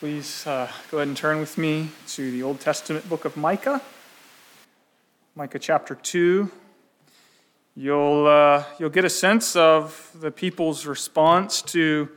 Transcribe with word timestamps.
Please 0.00 0.46
uh, 0.46 0.70
go 0.92 0.98
ahead 0.98 1.08
and 1.08 1.16
turn 1.16 1.40
with 1.40 1.58
me 1.58 1.88
to 2.06 2.30
the 2.30 2.44
Old 2.44 2.60
Testament 2.60 3.08
book 3.08 3.24
of 3.24 3.36
Micah, 3.36 3.82
Micah 5.34 5.58
chapter 5.58 5.96
2. 5.96 6.48
You'll, 7.74 8.28
uh, 8.28 8.62
you'll 8.78 8.90
get 8.90 9.04
a 9.04 9.10
sense 9.10 9.56
of 9.56 10.08
the 10.14 10.30
people's 10.30 10.86
response 10.86 11.62
to 11.62 12.08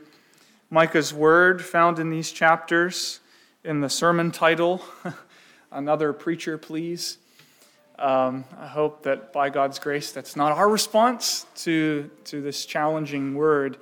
Micah's 0.70 1.12
word 1.12 1.60
found 1.60 1.98
in 1.98 2.08
these 2.08 2.30
chapters 2.30 3.18
in 3.64 3.80
the 3.80 3.90
sermon 3.90 4.30
title, 4.30 4.80
Another 5.72 6.12
Preacher, 6.12 6.58
Please. 6.58 7.18
Um, 7.98 8.44
I 8.60 8.68
hope 8.68 9.02
that 9.02 9.32
by 9.32 9.50
God's 9.50 9.80
grace, 9.80 10.12
that's 10.12 10.36
not 10.36 10.52
our 10.52 10.68
response 10.68 11.46
to, 11.56 12.08
to 12.26 12.40
this 12.42 12.64
challenging 12.64 13.34
word. 13.34 13.76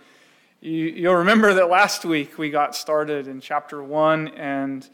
You, 0.63 1.09
will 1.09 1.17
remember 1.17 1.55
that 1.55 1.71
last 1.71 2.05
week 2.05 2.37
we 2.37 2.51
got 2.51 2.77
started 2.77 3.27
in 3.27 3.41
chapter 3.41 3.83
one, 3.83 4.29
and 4.29 4.87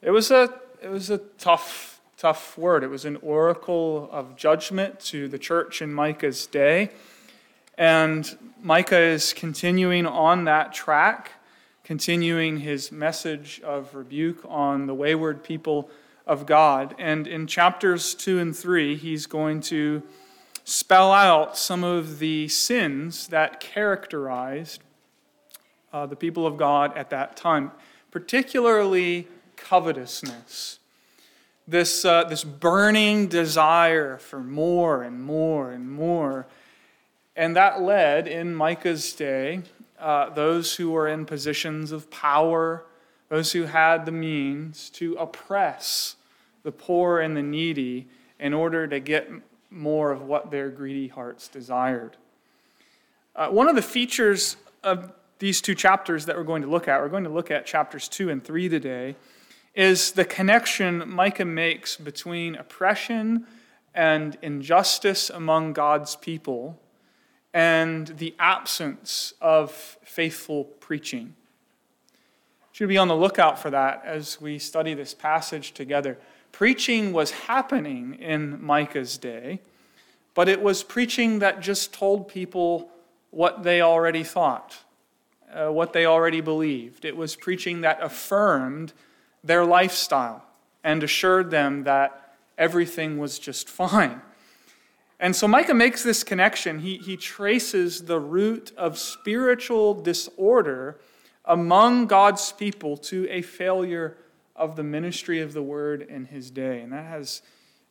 it 0.00 0.12
was 0.12 0.30
a 0.30 0.48
it 0.80 0.90
was 0.90 1.10
a 1.10 1.18
tough 1.18 2.00
tough 2.16 2.56
word. 2.56 2.84
It 2.84 2.88
was 2.88 3.04
an 3.04 3.16
oracle 3.16 4.08
of 4.12 4.36
judgment 4.36 5.00
to 5.06 5.26
the 5.26 5.40
church 5.40 5.82
in 5.82 5.92
Micah's 5.92 6.46
day, 6.46 6.92
and 7.76 8.38
Micah 8.62 9.00
is 9.00 9.32
continuing 9.32 10.06
on 10.06 10.44
that 10.44 10.72
track, 10.72 11.32
continuing 11.82 12.58
his 12.58 12.92
message 12.92 13.60
of 13.64 13.96
rebuke 13.96 14.44
on 14.48 14.86
the 14.86 14.94
wayward 14.94 15.42
people 15.42 15.90
of 16.28 16.46
God. 16.46 16.94
And 16.96 17.26
in 17.26 17.48
chapters 17.48 18.14
two 18.14 18.38
and 18.38 18.56
three, 18.56 18.94
he's 18.94 19.26
going 19.26 19.62
to 19.62 20.04
spell 20.62 21.10
out 21.10 21.58
some 21.58 21.82
of 21.82 22.20
the 22.20 22.46
sins 22.46 23.26
that 23.26 23.58
characterized 23.58 24.80
uh, 25.92 26.06
the 26.06 26.16
people 26.16 26.46
of 26.46 26.56
God 26.56 26.96
at 26.96 27.10
that 27.10 27.36
time, 27.36 27.70
particularly 28.10 29.28
covetousness. 29.56 30.78
This, 31.68 32.04
uh, 32.04 32.24
this 32.24 32.42
burning 32.42 33.28
desire 33.28 34.18
for 34.18 34.40
more 34.40 35.02
and 35.02 35.22
more 35.22 35.70
and 35.70 35.90
more. 35.90 36.46
And 37.36 37.54
that 37.56 37.80
led, 37.80 38.26
in 38.26 38.54
Micah's 38.54 39.12
day, 39.12 39.62
uh, 39.98 40.30
those 40.30 40.74
who 40.74 40.90
were 40.90 41.06
in 41.06 41.24
positions 41.24 41.92
of 41.92 42.10
power, 42.10 42.84
those 43.28 43.52
who 43.52 43.62
had 43.62 44.04
the 44.06 44.12
means, 44.12 44.90
to 44.90 45.14
oppress 45.14 46.16
the 46.64 46.72
poor 46.72 47.20
and 47.20 47.36
the 47.36 47.42
needy 47.42 48.08
in 48.40 48.52
order 48.52 48.86
to 48.88 48.98
get 48.98 49.30
more 49.70 50.10
of 50.10 50.22
what 50.22 50.50
their 50.50 50.68
greedy 50.68 51.08
hearts 51.08 51.48
desired. 51.48 52.16
Uh, 53.34 53.48
one 53.48 53.68
of 53.68 53.76
the 53.76 53.82
features 53.82 54.56
of 54.82 55.12
these 55.42 55.60
two 55.60 55.74
chapters 55.74 56.26
that 56.26 56.36
we're 56.36 56.44
going 56.44 56.62
to 56.62 56.68
look 56.68 56.86
at, 56.86 57.00
we're 57.00 57.08
going 57.08 57.24
to 57.24 57.28
look 57.28 57.50
at 57.50 57.66
chapters 57.66 58.06
2 58.06 58.30
and 58.30 58.44
3 58.44 58.68
today, 58.68 59.16
is 59.74 60.12
the 60.12 60.24
connection 60.24 61.02
Micah 61.08 61.44
makes 61.44 61.96
between 61.96 62.54
oppression 62.54 63.44
and 63.92 64.38
injustice 64.40 65.30
among 65.30 65.72
God's 65.72 66.14
people 66.14 66.78
and 67.52 68.06
the 68.18 68.36
absence 68.38 69.34
of 69.40 69.72
faithful 70.04 70.62
preaching. 70.62 71.34
Should 72.70 72.88
be 72.88 72.96
on 72.96 73.08
the 73.08 73.16
lookout 73.16 73.58
for 73.58 73.70
that 73.70 74.04
as 74.04 74.40
we 74.40 74.60
study 74.60 74.94
this 74.94 75.12
passage 75.12 75.72
together. 75.72 76.18
Preaching 76.52 77.12
was 77.12 77.32
happening 77.32 78.14
in 78.14 78.64
Micah's 78.64 79.18
day, 79.18 79.58
but 80.34 80.48
it 80.48 80.62
was 80.62 80.84
preaching 80.84 81.40
that 81.40 81.60
just 81.60 81.92
told 81.92 82.28
people 82.28 82.92
what 83.30 83.64
they 83.64 83.80
already 83.80 84.22
thought 84.22 84.78
uh, 85.52 85.70
what 85.70 85.92
they 85.92 86.06
already 86.06 86.40
believed. 86.40 87.04
It 87.04 87.16
was 87.16 87.36
preaching 87.36 87.82
that 87.82 88.02
affirmed 88.02 88.92
their 89.44 89.64
lifestyle 89.64 90.44
and 90.84 91.02
assured 91.02 91.50
them 91.50 91.84
that 91.84 92.34
everything 92.58 93.18
was 93.18 93.38
just 93.38 93.68
fine. 93.68 94.20
And 95.20 95.36
so 95.36 95.46
Micah 95.46 95.74
makes 95.74 96.02
this 96.02 96.24
connection. 96.24 96.80
He, 96.80 96.96
he 96.98 97.16
traces 97.16 98.06
the 98.06 98.18
root 98.18 98.72
of 98.76 98.98
spiritual 98.98 99.94
disorder 99.94 100.98
among 101.44 102.06
God's 102.06 102.52
people 102.52 102.96
to 102.96 103.28
a 103.30 103.42
failure 103.42 104.16
of 104.56 104.76
the 104.76 104.82
ministry 104.82 105.40
of 105.40 105.52
the 105.52 105.62
word 105.62 106.02
in 106.02 106.24
his 106.24 106.50
day. 106.50 106.80
And 106.80 106.92
that 106.92 107.06
has 107.06 107.42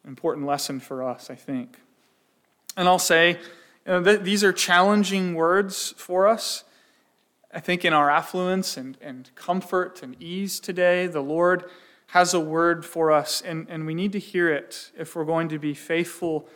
an 0.03 0.09
important 0.09 0.45
lesson 0.45 0.79
for 0.79 1.03
us, 1.03 1.29
I 1.29 1.35
think. 1.35 1.77
And 2.75 2.87
I'll 2.87 2.99
say, 2.99 3.31
you 3.85 3.91
know, 3.93 4.03
th- 4.03 4.21
these 4.21 4.43
are 4.43 4.53
challenging 4.53 5.33
words 5.33 5.93
for 5.97 6.27
us. 6.27 6.63
I 7.53 7.59
think 7.59 7.83
in 7.83 7.93
our 7.93 8.09
affluence 8.09 8.77
and, 8.77 8.97
and 9.01 9.29
comfort 9.35 10.01
and 10.01 10.15
ease 10.21 10.59
today, 10.59 11.07
the 11.07 11.21
Lord 11.21 11.65
has 12.07 12.33
a 12.33 12.39
word 12.39 12.85
for 12.85 13.11
us, 13.11 13.41
and, 13.41 13.67
and 13.69 13.85
we 13.85 13.93
need 13.93 14.11
to 14.13 14.19
hear 14.19 14.49
it 14.49 14.91
if 14.97 15.15
we're 15.15 15.25
going 15.25 15.49
to 15.49 15.59
be 15.59 15.73
faithful 15.73 16.47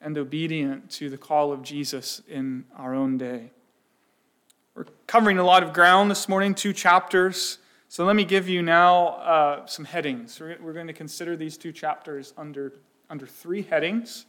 and 0.00 0.16
obedient 0.16 0.90
to 0.90 1.10
the 1.10 1.18
call 1.18 1.52
of 1.52 1.62
Jesus 1.62 2.22
in 2.28 2.64
our 2.76 2.94
own 2.94 3.18
day. 3.18 3.50
We're 4.74 4.86
covering 5.06 5.38
a 5.38 5.44
lot 5.44 5.62
of 5.62 5.72
ground 5.72 6.10
this 6.10 6.28
morning, 6.28 6.54
two 6.54 6.72
chapters. 6.72 7.58
So 7.88 8.04
let 8.04 8.16
me 8.16 8.24
give 8.24 8.48
you 8.48 8.62
now 8.62 9.08
uh, 9.08 9.66
some 9.66 9.84
headings. 9.84 10.38
We're, 10.40 10.56
we're 10.60 10.72
going 10.72 10.86
to 10.86 10.92
consider 10.92 11.36
these 11.36 11.56
two 11.56 11.72
chapters 11.72 12.32
under, 12.38 12.72
under 13.08 13.26
three 13.26 13.62
headings. 13.62 14.26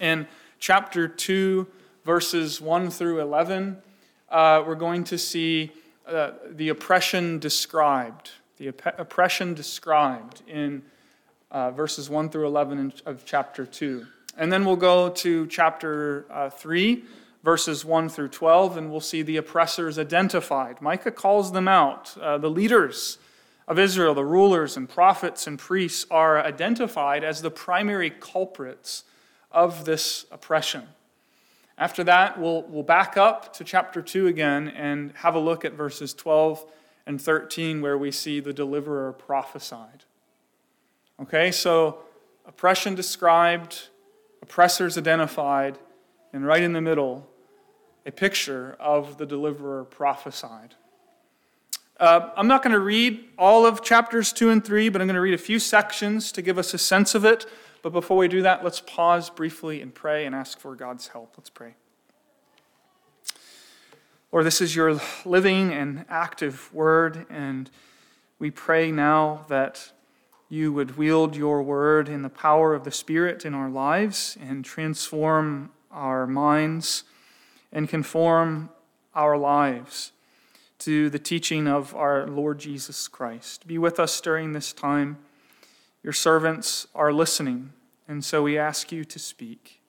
In 0.00 0.26
chapter 0.58 1.08
2, 1.08 1.66
verses 2.04 2.60
1 2.60 2.90
through 2.90 3.20
11, 3.20 3.82
uh, 4.30 4.62
we're 4.66 4.74
going 4.74 5.04
to 5.04 5.18
see 5.18 5.72
uh, 6.06 6.32
the 6.50 6.68
oppression 6.68 7.38
described, 7.38 8.30
the 8.58 8.68
op- 8.68 8.98
oppression 8.98 9.54
described 9.54 10.42
in 10.46 10.82
uh, 11.50 11.70
verses 11.70 12.10
1 12.10 12.30
through 12.30 12.46
11 12.46 12.92
of 13.06 13.24
chapter 13.24 13.64
2. 13.64 14.06
And 14.36 14.52
then 14.52 14.64
we'll 14.64 14.76
go 14.76 15.08
to 15.10 15.46
chapter 15.48 16.26
uh, 16.30 16.50
3, 16.50 17.04
verses 17.42 17.84
1 17.84 18.08
through 18.08 18.28
12, 18.28 18.76
and 18.76 18.90
we'll 18.90 19.00
see 19.00 19.22
the 19.22 19.36
oppressors 19.36 19.98
identified. 19.98 20.80
Micah 20.80 21.10
calls 21.10 21.52
them 21.52 21.68
out. 21.68 22.16
Uh, 22.20 22.38
the 22.38 22.50
leaders 22.50 23.18
of 23.66 23.78
Israel, 23.78 24.14
the 24.14 24.24
rulers 24.24 24.76
and 24.76 24.88
prophets 24.88 25.46
and 25.46 25.58
priests, 25.58 26.06
are 26.10 26.42
identified 26.42 27.24
as 27.24 27.42
the 27.42 27.50
primary 27.50 28.10
culprits 28.10 29.04
of 29.50 29.84
this 29.84 30.26
oppression. 30.30 30.88
After 31.78 32.02
that, 32.04 32.40
we'll, 32.40 32.62
we'll 32.62 32.82
back 32.82 33.16
up 33.16 33.52
to 33.54 33.64
chapter 33.64 34.02
2 34.02 34.26
again 34.26 34.68
and 34.68 35.12
have 35.18 35.36
a 35.36 35.38
look 35.38 35.64
at 35.64 35.74
verses 35.74 36.12
12 36.12 36.66
and 37.06 37.20
13 37.20 37.80
where 37.80 37.96
we 37.96 38.10
see 38.10 38.40
the 38.40 38.52
deliverer 38.52 39.12
prophesied. 39.12 40.04
Okay, 41.22 41.52
so 41.52 42.00
oppression 42.46 42.96
described, 42.96 43.88
oppressors 44.42 44.98
identified, 44.98 45.78
and 46.32 46.44
right 46.44 46.62
in 46.62 46.72
the 46.72 46.80
middle, 46.80 47.28
a 48.04 48.10
picture 48.10 48.76
of 48.80 49.16
the 49.18 49.26
deliverer 49.26 49.84
prophesied. 49.84 50.74
Uh, 51.98 52.30
I'm 52.36 52.46
not 52.46 52.62
going 52.62 52.74
to 52.74 52.78
read 52.78 53.24
all 53.36 53.66
of 53.66 53.82
chapters 53.82 54.32
2 54.32 54.50
and 54.50 54.64
3, 54.64 54.88
but 54.88 55.00
I'm 55.02 55.08
going 55.08 55.16
to 55.16 55.20
read 55.20 55.34
a 55.34 55.38
few 55.38 55.58
sections 55.58 56.30
to 56.30 56.42
give 56.42 56.56
us 56.56 56.72
a 56.72 56.78
sense 56.78 57.16
of 57.16 57.24
it. 57.24 57.44
But 57.82 57.90
before 57.90 58.16
we 58.16 58.28
do 58.28 58.42
that, 58.42 58.62
let's 58.62 58.80
pause 58.80 59.30
briefly 59.30 59.82
and 59.82 59.92
pray 59.92 60.24
and 60.24 60.32
ask 60.32 60.60
for 60.60 60.76
God's 60.76 61.08
help. 61.08 61.34
Let's 61.36 61.50
pray. 61.50 61.74
Lord, 64.30 64.46
this 64.46 64.60
is 64.60 64.76
your 64.76 65.00
living 65.24 65.72
and 65.72 66.04
active 66.08 66.72
word, 66.72 67.26
and 67.30 67.68
we 68.38 68.52
pray 68.52 68.92
now 68.92 69.44
that 69.48 69.90
you 70.48 70.72
would 70.72 70.96
wield 70.96 71.34
your 71.34 71.64
word 71.64 72.08
in 72.08 72.22
the 72.22 72.28
power 72.28 72.74
of 72.74 72.84
the 72.84 72.92
Spirit 72.92 73.44
in 73.44 73.54
our 73.54 73.68
lives 73.68 74.38
and 74.40 74.64
transform 74.64 75.72
our 75.90 76.28
minds 76.28 77.02
and 77.72 77.88
conform 77.88 78.70
our 79.16 79.36
lives 79.36 80.12
to 80.78 81.10
the 81.10 81.18
teaching 81.18 81.66
of 81.66 81.94
our 81.94 82.26
Lord 82.26 82.58
Jesus 82.58 83.08
Christ. 83.08 83.66
Be 83.66 83.78
with 83.78 83.98
us 83.98 84.20
during 84.20 84.52
this 84.52 84.72
time. 84.72 85.18
Your 86.02 86.12
servants 86.12 86.86
are 86.94 87.12
listening. 87.12 87.72
And 88.06 88.24
so 88.24 88.42
we 88.42 88.56
ask 88.56 88.92
you 88.92 89.04
to 89.04 89.18
speak. 89.18 89.80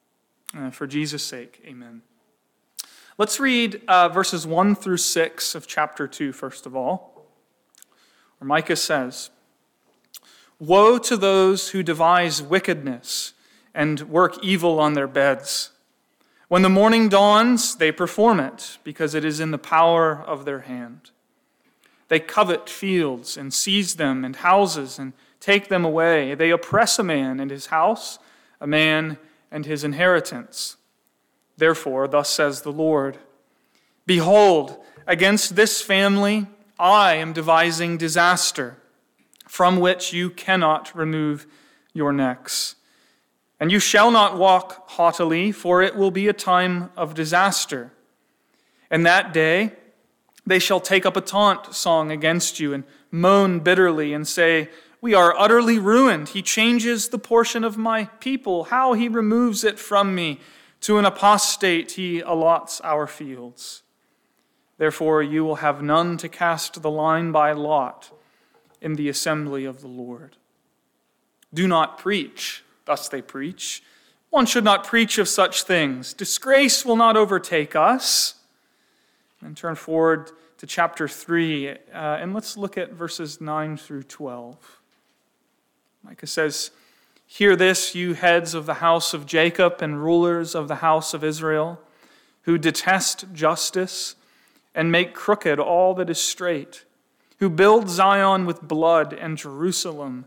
Uh, 0.58 0.72
for 0.72 0.88
Jesus' 0.88 1.24
sake, 1.24 1.62
amen. 1.66 2.02
Let's 3.18 3.40
read 3.40 3.82
uh, 3.88 4.10
verses 4.10 4.48
1 4.48 4.76
through 4.76 4.98
6 4.98 5.54
of 5.54 5.68
chapter 5.68 6.08
2, 6.08 6.32
first 6.32 6.66
of 6.66 6.76
all, 6.76 7.28
where 8.38 8.48
Micah 8.48 8.76
says, 8.76 9.30
Woe 10.58 10.98
to 10.98 11.16
those 11.16 11.70
who 11.70 11.84
devise 11.84 12.42
wickedness 12.42 13.34
and 13.74 14.02
work 14.02 14.44
evil 14.44 14.80
on 14.80 14.94
their 14.94 15.08
beds. 15.08 15.72
When 16.50 16.64
the 16.64 16.70
morning 16.70 17.10
dawns, 17.10 17.76
they 17.76 17.92
perform 17.92 18.40
it, 18.40 18.80
because 18.84 19.14
it 19.14 19.24
is 19.24 19.40
in 19.40 19.52
the 19.52 19.60
power 19.60 20.20
of 20.20 20.46
their 20.46 20.62
hand. 20.62 21.12
They 22.08 22.20
covet 22.20 22.68
fields 22.68 23.38
and 23.38 23.54
seize 23.54 23.96
them 23.96 24.26
and 24.26 24.36
houses 24.36 24.98
and 24.98 25.14
take 25.40 25.70
them 25.70 25.86
away. 25.86 26.34
They 26.34 26.50
oppress 26.50 26.98
a 26.98 27.04
man 27.04 27.40
and 27.40 27.52
his 27.52 27.68
house, 27.68 28.18
a 28.60 28.66
man 28.66 29.20
and 29.52 29.68
his 29.68 29.84
inheritance. 29.84 30.76
Therefore, 31.56 32.08
thus 32.08 32.30
says 32.30 32.64
the 32.64 32.72
Lord 32.72 33.20
Behold, 34.08 34.84
against 35.06 35.56
this 35.56 35.84
family 35.84 36.48
I 36.80 37.14
am 37.14 37.32
devising 37.32 37.96
disaster 37.96 38.78
from 39.48 39.80
which 39.80 40.14
you 40.14 40.32
cannot 40.32 40.96
remove 40.96 41.46
your 41.94 42.12
necks. 42.12 42.74
And 43.60 43.72
you 43.72 43.80
shall 43.80 44.10
not 44.10 44.38
walk 44.38 44.90
haughtily, 44.92 45.52
for 45.52 45.82
it 45.82 45.96
will 45.96 46.12
be 46.12 46.28
a 46.28 46.34
time 46.34 46.92
of 46.96 47.14
disaster. 47.14 47.92
And 48.90 49.06
that 49.06 49.34
day 49.34 49.74
they 50.46 50.60
shall 50.60 50.80
take 50.80 51.06
up 51.06 51.18
a 51.18 51.22
taunt 51.22 51.76
song 51.76 52.12
against 52.12 52.60
you 52.60 52.74
and 52.74 52.84
moan 53.12 53.60
bitterly 53.60 54.14
and 54.14 54.28
say, 54.28 54.70
We 55.02 55.14
are 55.14 55.38
utterly 55.38 55.78
ruined. 55.78 56.30
He 56.30 56.42
changes 56.42 57.10
the 57.10 57.20
portion 57.20 57.64
of 57.64 57.78
my 57.78 58.06
people, 58.06 58.66
how 58.66 58.94
he 58.94 59.10
removes 59.10 59.64
it 59.64 59.78
from 59.78 60.16
me. 60.16 60.40
To 60.82 60.98
an 60.98 61.04
apostate 61.04 61.92
he 61.92 62.22
allots 62.22 62.80
our 62.86 63.06
fields. 63.06 63.84
Therefore, 64.78 65.22
you 65.22 65.44
will 65.44 65.58
have 65.58 65.82
none 65.82 66.16
to 66.18 66.30
cast 66.30 66.82
the 66.82 66.90
line 66.90 67.34
by 67.34 67.52
lot 67.52 68.12
in 68.80 68.96
the 68.96 69.10
assembly 69.10 69.66
of 69.66 69.82
the 69.82 69.88
Lord. 69.88 70.38
Do 71.54 71.68
not 71.68 71.98
preach 71.98 72.64
Thus 72.90 73.08
they 73.08 73.22
preach. 73.22 73.84
One 74.32 74.48
should 74.48 74.64
not 74.64 74.84
preach 74.84 75.20
of 75.20 75.28
such 75.28 75.62
things. 75.62 76.12
Disgrace 76.12 76.84
will 76.84 76.96
not 76.96 77.16
overtake 77.16 77.76
us. 77.76 78.34
And 79.42 79.56
turn 79.56 79.76
forward 79.76 80.32
to 80.58 80.66
chapter 80.66 81.08
3, 81.08 81.70
uh, 81.70 81.76
and 81.94 82.34
let's 82.34 82.58
look 82.58 82.80
at 82.80 82.92
verses 82.92 83.40
9 83.40 83.78
through 83.78 84.02
12. 84.02 84.82
Micah 86.04 86.26
says, 86.26 86.72
Hear 87.28 87.56
this, 87.56 87.94
you 87.94 88.16
heads 88.16 88.56
of 88.56 88.66
the 88.66 88.74
house 88.74 89.14
of 89.14 89.28
Jacob 89.28 89.84
and 89.84 90.04
rulers 90.04 90.56
of 90.56 90.68
the 90.68 90.78
house 90.78 91.14
of 91.14 91.24
Israel, 91.24 91.80
who 92.42 92.58
detest 92.58 93.26
justice 93.34 94.16
and 94.74 94.92
make 94.92 95.14
crooked 95.14 95.60
all 95.60 95.94
that 95.94 96.10
is 96.10 96.20
straight, 96.20 96.86
who 97.38 97.52
build 97.52 97.88
Zion 97.88 98.48
with 98.48 98.64
blood 98.64 99.14
and 99.14 99.38
Jerusalem 99.38 100.26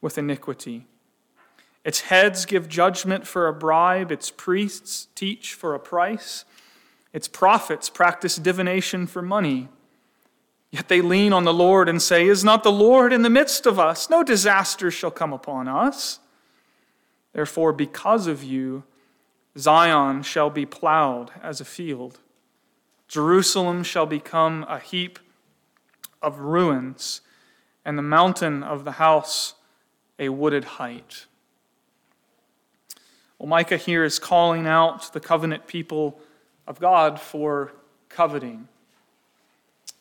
with 0.00 0.16
iniquity. 0.16 0.86
Its 1.84 2.02
heads 2.02 2.46
give 2.46 2.68
judgment 2.68 3.26
for 3.26 3.46
a 3.46 3.52
bribe, 3.52 4.10
its 4.10 4.30
priests 4.30 5.08
teach 5.14 5.52
for 5.52 5.74
a 5.74 5.78
price, 5.78 6.44
its 7.12 7.28
prophets 7.28 7.90
practice 7.90 8.36
divination 8.36 9.06
for 9.06 9.22
money. 9.22 9.68
Yet 10.70 10.88
they 10.88 11.00
lean 11.00 11.32
on 11.32 11.44
the 11.44 11.54
Lord 11.54 11.88
and 11.88 12.02
say, 12.02 12.26
Is 12.26 12.42
not 12.42 12.64
the 12.64 12.72
Lord 12.72 13.12
in 13.12 13.22
the 13.22 13.30
midst 13.30 13.66
of 13.66 13.78
us? 13.78 14.10
No 14.10 14.24
disaster 14.24 14.90
shall 14.90 15.12
come 15.12 15.32
upon 15.32 15.68
us. 15.68 16.18
Therefore, 17.32 17.72
because 17.72 18.26
of 18.26 18.42
you, 18.42 18.82
Zion 19.56 20.22
shall 20.22 20.50
be 20.50 20.66
plowed 20.66 21.30
as 21.42 21.60
a 21.60 21.64
field. 21.64 22.18
Jerusalem 23.06 23.84
shall 23.84 24.06
become 24.06 24.64
a 24.68 24.80
heap 24.80 25.18
of 26.20 26.40
ruins, 26.40 27.20
and 27.84 27.96
the 27.96 28.02
mountain 28.02 28.62
of 28.62 28.84
the 28.84 28.92
house 28.92 29.54
a 30.18 30.30
wooded 30.30 30.64
height. 30.64 31.26
Well, 33.44 33.50
Micah 33.50 33.76
here 33.76 34.04
is 34.04 34.18
calling 34.18 34.66
out 34.66 35.12
the 35.12 35.20
covenant 35.20 35.66
people 35.66 36.18
of 36.66 36.80
God 36.80 37.20
for 37.20 37.74
coveting. 38.08 38.68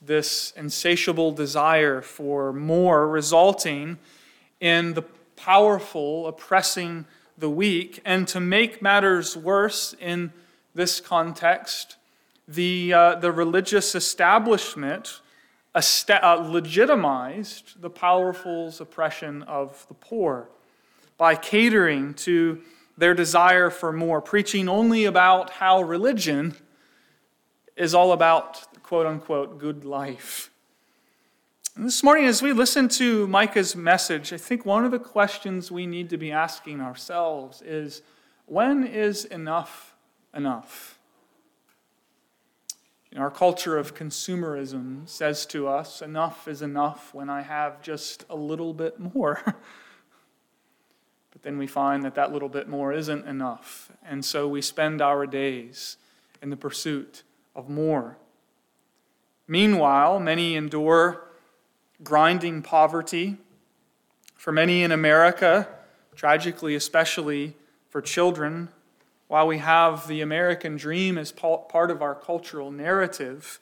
This 0.02 0.54
insatiable 0.56 1.34
desire 1.34 2.02
for 2.02 2.54
more, 2.54 3.06
resulting 3.06 3.98
in 4.62 4.94
the 4.94 5.02
powerful 5.36 6.26
oppressing 6.26 7.04
the 7.38 7.50
weak. 7.50 8.00
And 8.06 8.30
to 8.30 8.40
make 8.40 8.82
matters 8.82 9.36
worse 9.36 9.94
in 10.00 10.32
this 10.74 11.02
context, 11.02 11.98
the, 12.48 12.94
uh, 12.94 13.16
the 13.16 13.34
religious 13.34 13.94
establishment 13.94 15.20
uh, 15.76 16.48
legitimized 16.50 17.82
the 17.82 17.90
powerful's 17.90 18.80
oppression 18.80 19.44
of 19.44 19.86
the 19.90 19.96
poor 19.96 20.48
by 21.18 21.36
catering 21.36 22.14
to 22.14 22.62
their 22.98 23.14
desire 23.14 23.70
for 23.70 23.92
more, 23.92 24.22
preaching 24.22 24.70
only 24.70 25.06
about 25.06 25.52
how 25.52 25.82
religion 25.82 26.56
is 27.76 27.94
all 27.94 28.12
about 28.12 28.82
quote 28.84 29.06
unquote 29.06 29.58
good 29.58 29.84
life. 29.84 30.52
And 31.76 31.86
this 31.86 32.04
morning, 32.04 32.26
as 32.26 32.42
we 32.42 32.54
listen 32.54 32.88
to 32.90 33.26
Micah's 33.28 33.76
message, 33.76 34.32
I 34.32 34.38
think 34.38 34.64
one 34.64 34.86
of 34.86 34.92
the 34.92 35.00
questions 35.00 35.72
we 35.72 35.88
need 35.88 36.10
to 36.12 36.18
be 36.18 36.32
asking 36.32 36.82
ourselves 36.82 37.64
is 37.64 38.04
when 38.46 38.86
is 38.86 39.26
enough 39.26 39.96
enough? 40.36 41.00
In 43.12 43.20
our 43.20 43.30
culture 43.30 43.78
of 43.78 43.94
consumerism 43.94 45.08
says 45.08 45.46
to 45.48 45.68
us, 45.68 46.02
enough 46.02 46.48
is 46.48 46.62
enough 46.64 47.14
when 47.14 47.30
I 47.30 47.42
have 47.42 47.82
just 47.82 48.26
a 48.30 48.36
little 48.36 48.74
bit 48.74 49.00
more. 49.00 49.42
But 51.34 51.42
then 51.42 51.58
we 51.58 51.68
find 51.68 52.04
that 52.04 52.16
that 52.16 52.32
little 52.32 52.48
bit 52.48 52.70
more 52.70 52.94
isn't 52.94 53.28
enough. 53.28 53.92
And 54.06 54.24
so 54.24 54.48
we 54.48 54.62
spend 54.62 55.02
our 55.02 55.26
days 55.26 55.98
in 56.42 56.52
the 56.52 56.56
pursuit 56.56 57.24
of 57.56 57.70
more. 57.70 58.18
Meanwhile, 59.48 60.20
many 60.20 60.56
endure 60.56 61.26
grinding 62.04 62.62
poverty. 62.62 63.38
For 64.36 64.52
many 64.52 64.84
in 64.84 64.92
America, 64.92 65.68
tragically, 66.16 66.76
especially 66.76 67.56
for 67.90 68.02
children, 68.02 68.70
while 69.28 69.48
we 69.48 69.58
have 69.60 70.08
the 70.08 70.22
American 70.22 70.78
dream 70.78 71.18
as 71.18 71.32
part 71.32 71.92
of 71.92 72.02
our 72.02 72.14
cultural 72.14 72.72
narrative, 72.72 73.60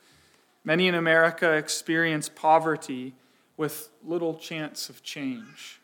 many 0.63 0.88
in 0.88 0.95
America 0.95 1.53
experience 1.53 2.29
poverty 2.29 3.13
with 3.57 3.89
little 4.03 4.33
chance 4.33 4.89
of 4.89 5.03
change. 5.03 5.81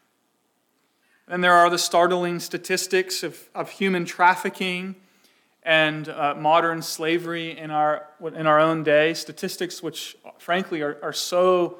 And 1.29 1.43
there 1.43 1.53
are 1.53 1.69
the 1.69 1.77
startling 1.77 2.39
statistics 2.39 3.21
of, 3.21 3.49
of 3.53 3.69
human 3.69 4.05
trafficking 4.05 4.95
and 5.61 6.07
uh, 6.07 6.33
modern 6.35 6.81
slavery 6.81 7.57
in 7.57 7.69
our, 7.69 8.07
in 8.21 8.47
our 8.47 8.61
own 8.61 8.83
day, 8.83 9.13
statistics 9.13 9.83
which, 9.83 10.15
frankly, 10.37 10.81
are, 10.81 10.97
are 11.03 11.11
so 11.11 11.79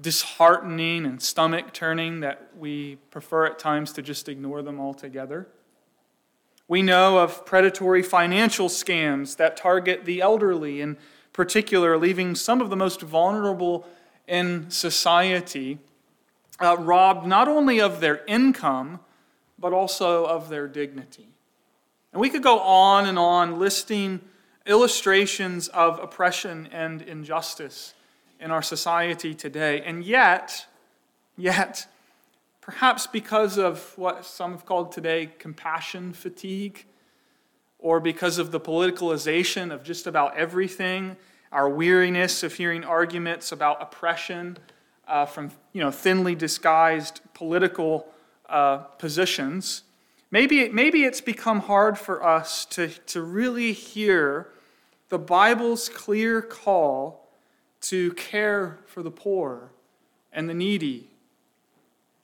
disheartening 0.00 1.04
and 1.04 1.20
stomach 1.20 1.74
turning 1.74 2.20
that 2.20 2.48
we 2.56 2.96
prefer 3.10 3.44
at 3.44 3.58
times 3.58 3.92
to 3.92 4.00
just 4.00 4.30
ignore 4.30 4.62
them 4.62 4.80
altogether. 4.80 5.46
We 6.66 6.80
know 6.80 7.18
of 7.18 7.44
predatory 7.44 8.02
financial 8.02 8.70
scams 8.70 9.36
that 9.36 9.58
target 9.58 10.06
the 10.06 10.22
elderly 10.22 10.80
in 10.80 10.96
particular, 11.34 11.98
leaving 11.98 12.34
some 12.34 12.62
of 12.62 12.70
the 12.70 12.76
most 12.76 13.02
vulnerable 13.02 13.86
in 14.26 14.70
society 14.70 15.78
uh, 16.60 16.76
robbed 16.78 17.26
not 17.26 17.48
only 17.48 17.80
of 17.80 18.00
their 18.00 18.24
income, 18.26 19.00
but 19.58 19.72
also 19.72 20.24
of 20.24 20.48
their 20.48 20.68
dignity. 20.68 21.28
And 22.12 22.20
we 22.20 22.30
could 22.30 22.42
go 22.42 22.60
on 22.60 23.06
and 23.06 23.18
on 23.18 23.58
listing 23.58 24.20
illustrations 24.66 25.68
of 25.68 25.98
oppression 25.98 26.68
and 26.72 27.02
injustice 27.02 27.94
in 28.38 28.50
our 28.50 28.62
society 28.62 29.34
today. 29.34 29.82
And 29.82 30.04
yet, 30.04 30.66
yet, 31.36 31.86
perhaps 32.60 33.06
because 33.06 33.58
of 33.58 33.96
what 33.96 34.24
some 34.24 34.52
have 34.52 34.66
called 34.66 34.92
today 34.92 35.30
compassion 35.38 36.12
fatigue, 36.12 36.86
or 37.78 38.00
because 38.00 38.38
of 38.38 38.50
the 38.50 38.60
politicalization 38.60 39.72
of 39.72 39.82
just 39.82 40.06
about 40.06 40.36
everything, 40.36 41.16
our 41.50 41.68
weariness 41.68 42.42
of 42.42 42.54
hearing 42.54 42.84
arguments 42.84 43.52
about 43.52 43.82
oppression 43.82 44.58
uh, 45.10 45.26
from 45.26 45.50
you 45.72 45.80
know, 45.82 45.90
thinly 45.90 46.34
disguised 46.34 47.20
political 47.34 48.06
uh, 48.48 48.78
positions, 48.78 49.82
maybe, 50.30 50.68
maybe 50.68 51.04
it's 51.04 51.20
become 51.20 51.60
hard 51.60 51.98
for 51.98 52.24
us 52.24 52.64
to, 52.66 52.88
to 53.06 53.20
really 53.22 53.72
hear 53.72 54.48
the 55.08 55.18
Bible's 55.18 55.88
clear 55.88 56.40
call 56.40 57.28
to 57.82 58.12
care 58.12 58.78
for 58.86 59.02
the 59.02 59.10
poor 59.10 59.72
and 60.32 60.48
the 60.48 60.54
needy 60.54 61.08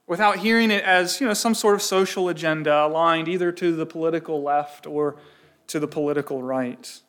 without 0.06 0.38
hearing 0.38 0.70
it 0.70 0.84
as 0.84 1.20
you 1.20 1.26
know, 1.26 1.34
some 1.34 1.54
sort 1.54 1.74
of 1.74 1.82
social 1.82 2.28
agenda 2.28 2.86
aligned 2.86 3.26
either 3.26 3.50
to 3.50 3.74
the 3.74 3.86
political 3.86 4.42
left 4.42 4.86
or 4.86 5.16
to 5.66 5.80
the 5.80 5.88
political 5.88 6.42
right. 6.42 7.00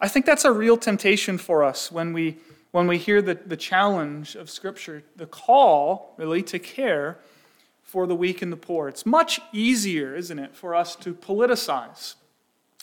I 0.00 0.06
think 0.06 0.24
that's 0.26 0.44
a 0.44 0.52
real 0.52 0.76
temptation 0.76 1.38
for 1.38 1.64
us 1.64 1.90
when 1.90 2.12
we 2.12 2.38
when 2.70 2.86
we 2.86 2.98
hear 2.98 3.22
the, 3.22 3.34
the 3.34 3.56
challenge 3.56 4.34
of 4.34 4.50
Scripture, 4.50 5.02
the 5.16 5.26
call 5.26 6.14
really 6.16 6.42
to 6.44 6.58
care 6.58 7.18
for 7.82 8.06
the 8.06 8.14
weak 8.14 8.42
and 8.42 8.52
the 8.52 8.56
poor. 8.56 8.88
It's 8.88 9.06
much 9.06 9.40
easier, 9.52 10.14
isn't 10.14 10.38
it, 10.38 10.54
for 10.54 10.74
us 10.74 10.94
to 10.96 11.14
politicize 11.14 12.16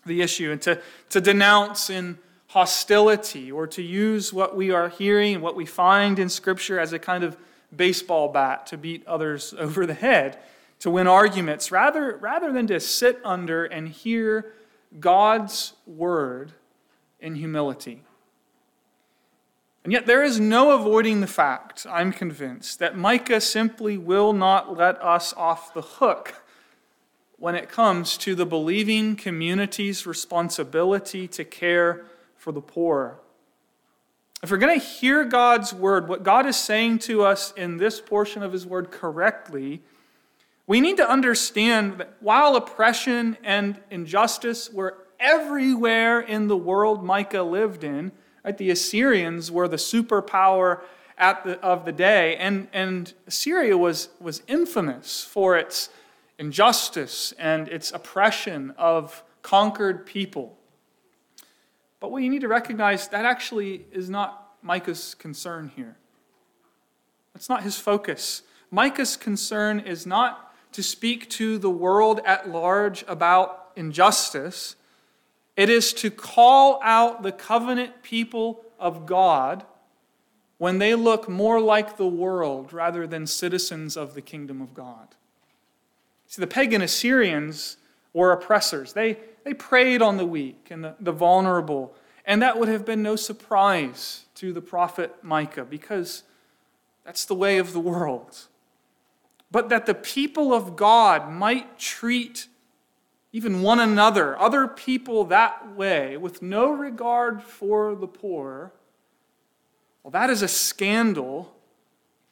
the 0.05 0.21
issue 0.21 0.51
and 0.51 0.61
to, 0.63 0.81
to 1.09 1.21
denounce 1.21 1.89
in 1.89 2.17
hostility 2.47 3.51
or 3.51 3.67
to 3.67 3.81
use 3.81 4.31
what 4.31 4.55
we 4.55 4.71
are 4.71 4.89
hearing 4.89 5.41
what 5.41 5.55
we 5.55 5.65
find 5.65 6.19
in 6.19 6.29
Scripture 6.29 6.79
as 6.79 6.93
a 6.93 6.99
kind 6.99 7.23
of 7.23 7.37
baseball 7.75 8.29
bat 8.29 8.65
to 8.67 8.77
beat 8.77 9.05
others 9.05 9.53
over 9.59 9.85
the 9.85 9.93
head, 9.93 10.39
to 10.79 10.89
win 10.89 11.07
arguments, 11.07 11.71
rather, 11.71 12.17
rather 12.17 12.51
than 12.51 12.67
to 12.67 12.79
sit 12.79 13.19
under 13.23 13.65
and 13.65 13.89
hear 13.89 14.53
God's 14.99 15.73
word 15.85 16.53
in 17.19 17.35
humility. 17.35 18.03
And 19.85 19.93
yet, 19.93 20.07
there 20.07 20.23
is 20.23 20.39
no 20.39 20.71
avoiding 20.71 21.21
the 21.21 21.27
fact, 21.27 21.85
I'm 21.87 22.11
convinced, 22.11 22.79
that 22.79 22.97
Micah 22.97 23.39
simply 23.39 23.99
will 23.99 24.33
not 24.33 24.75
let 24.75 24.99
us 24.99 25.31
off 25.37 25.75
the 25.75 25.83
hook 25.83 26.41
when 27.37 27.53
it 27.53 27.69
comes 27.69 28.17
to 28.17 28.33
the 28.33 28.47
believing 28.47 29.15
community's 29.15 30.07
responsibility 30.07 31.27
to 31.27 31.43
care 31.43 32.03
for 32.35 32.51
the 32.51 32.61
poor. 32.61 33.19
If 34.41 34.49
we're 34.49 34.57
going 34.57 34.79
to 34.79 34.83
hear 34.83 35.23
God's 35.23 35.71
word, 35.71 36.07
what 36.07 36.23
God 36.23 36.47
is 36.47 36.57
saying 36.57 36.97
to 36.99 37.23
us 37.23 37.51
in 37.51 37.77
this 37.77 38.01
portion 38.01 38.41
of 38.41 38.53
his 38.53 38.65
word 38.65 38.89
correctly, 38.89 39.83
we 40.65 40.81
need 40.81 40.97
to 40.97 41.07
understand 41.07 41.99
that 41.99 42.15
while 42.21 42.55
oppression 42.55 43.37
and 43.43 43.79
injustice 43.91 44.67
were 44.73 44.97
everywhere 45.19 46.21
in 46.21 46.47
the 46.47 46.57
world 46.57 47.03
Micah 47.03 47.43
lived 47.43 47.83
in, 47.83 48.11
right, 48.45 48.57
the 48.57 48.69
Assyrians 48.69 49.51
were 49.51 49.67
the 49.67 49.77
superpower 49.77 50.81
the, 51.17 51.59
of 51.61 51.85
the 51.85 51.91
day, 51.91 52.35
and, 52.37 52.67
and 52.73 53.13
Assyria 53.27 53.77
was, 53.77 54.09
was 54.19 54.43
infamous 54.47 55.23
for 55.23 55.57
its 55.57 55.89
injustice 56.37 57.33
and 57.39 57.67
its 57.67 57.91
oppression 57.91 58.73
of 58.77 59.23
conquered 59.41 60.05
people. 60.05 60.57
But 61.99 62.11
what 62.11 62.23
you 62.23 62.29
need 62.29 62.41
to 62.41 62.47
recognize 62.47 63.07
that 63.09 63.25
actually 63.25 63.85
is 63.91 64.09
not 64.09 64.53
Micah's 64.61 65.15
concern 65.15 65.71
here. 65.75 65.95
That's 67.33 67.49
not 67.49 67.63
his 67.63 67.77
focus. 67.77 68.43
Micah's 68.71 69.15
concern 69.15 69.79
is 69.79 70.05
not 70.05 70.53
to 70.73 70.83
speak 70.83 71.29
to 71.31 71.57
the 71.57 71.69
world 71.69 72.19
at 72.25 72.49
large 72.49 73.05
about 73.07 73.71
injustice, 73.75 74.75
it 75.55 75.69
is 75.69 75.93
to 75.93 76.11
call 76.11 76.79
out 76.83 77.23
the 77.23 77.31
covenant 77.31 78.03
people 78.03 78.63
of 78.79 79.05
God 79.05 79.63
when 80.57 80.79
they 80.79 80.95
look 80.95 81.27
more 81.27 81.59
like 81.59 81.97
the 81.97 82.07
world 82.07 82.73
rather 82.73 83.05
than 83.05 83.27
citizens 83.27 83.97
of 83.97 84.13
the 84.13 84.21
kingdom 84.21 84.61
of 84.61 84.73
God. 84.73 85.15
See, 86.27 86.41
the 86.41 86.47
pagan 86.47 86.81
Assyrians 86.81 87.77
were 88.13 88.31
oppressors. 88.31 88.93
They, 88.93 89.17
they 89.43 89.53
preyed 89.53 90.01
on 90.01 90.17
the 90.17 90.25
weak 90.25 90.67
and 90.69 90.83
the, 90.83 90.95
the 90.99 91.11
vulnerable. 91.11 91.93
And 92.25 92.41
that 92.41 92.57
would 92.57 92.69
have 92.69 92.85
been 92.85 93.03
no 93.03 93.15
surprise 93.15 94.25
to 94.35 94.51
the 94.51 94.61
prophet 94.61 95.15
Micah 95.21 95.65
because 95.65 96.23
that's 97.03 97.25
the 97.25 97.35
way 97.35 97.57
of 97.57 97.73
the 97.73 97.79
world. 97.79 98.47
But 99.51 99.69
that 99.69 99.85
the 99.85 99.93
people 99.93 100.53
of 100.53 100.75
God 100.75 101.31
might 101.31 101.77
treat 101.77 102.47
even 103.35 103.61
one 103.61 103.81
another, 103.81 104.39
other 104.39 104.65
people 104.65 105.25
that 105.25 105.75
way, 105.75 106.15
with 106.15 106.41
no 106.41 106.71
regard 106.71 107.43
for 107.43 107.93
the 107.93 108.07
poor, 108.07 108.71
well, 110.01 110.11
that 110.11 110.29
is 110.29 110.41
a 110.41 110.47
scandal 110.47 111.53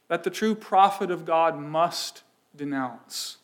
that 0.07 0.23
the 0.23 0.29
true 0.29 0.55
prophet 0.55 1.11
of 1.11 1.25
God 1.25 1.59
must 1.59 2.23
denounce. 2.55 3.39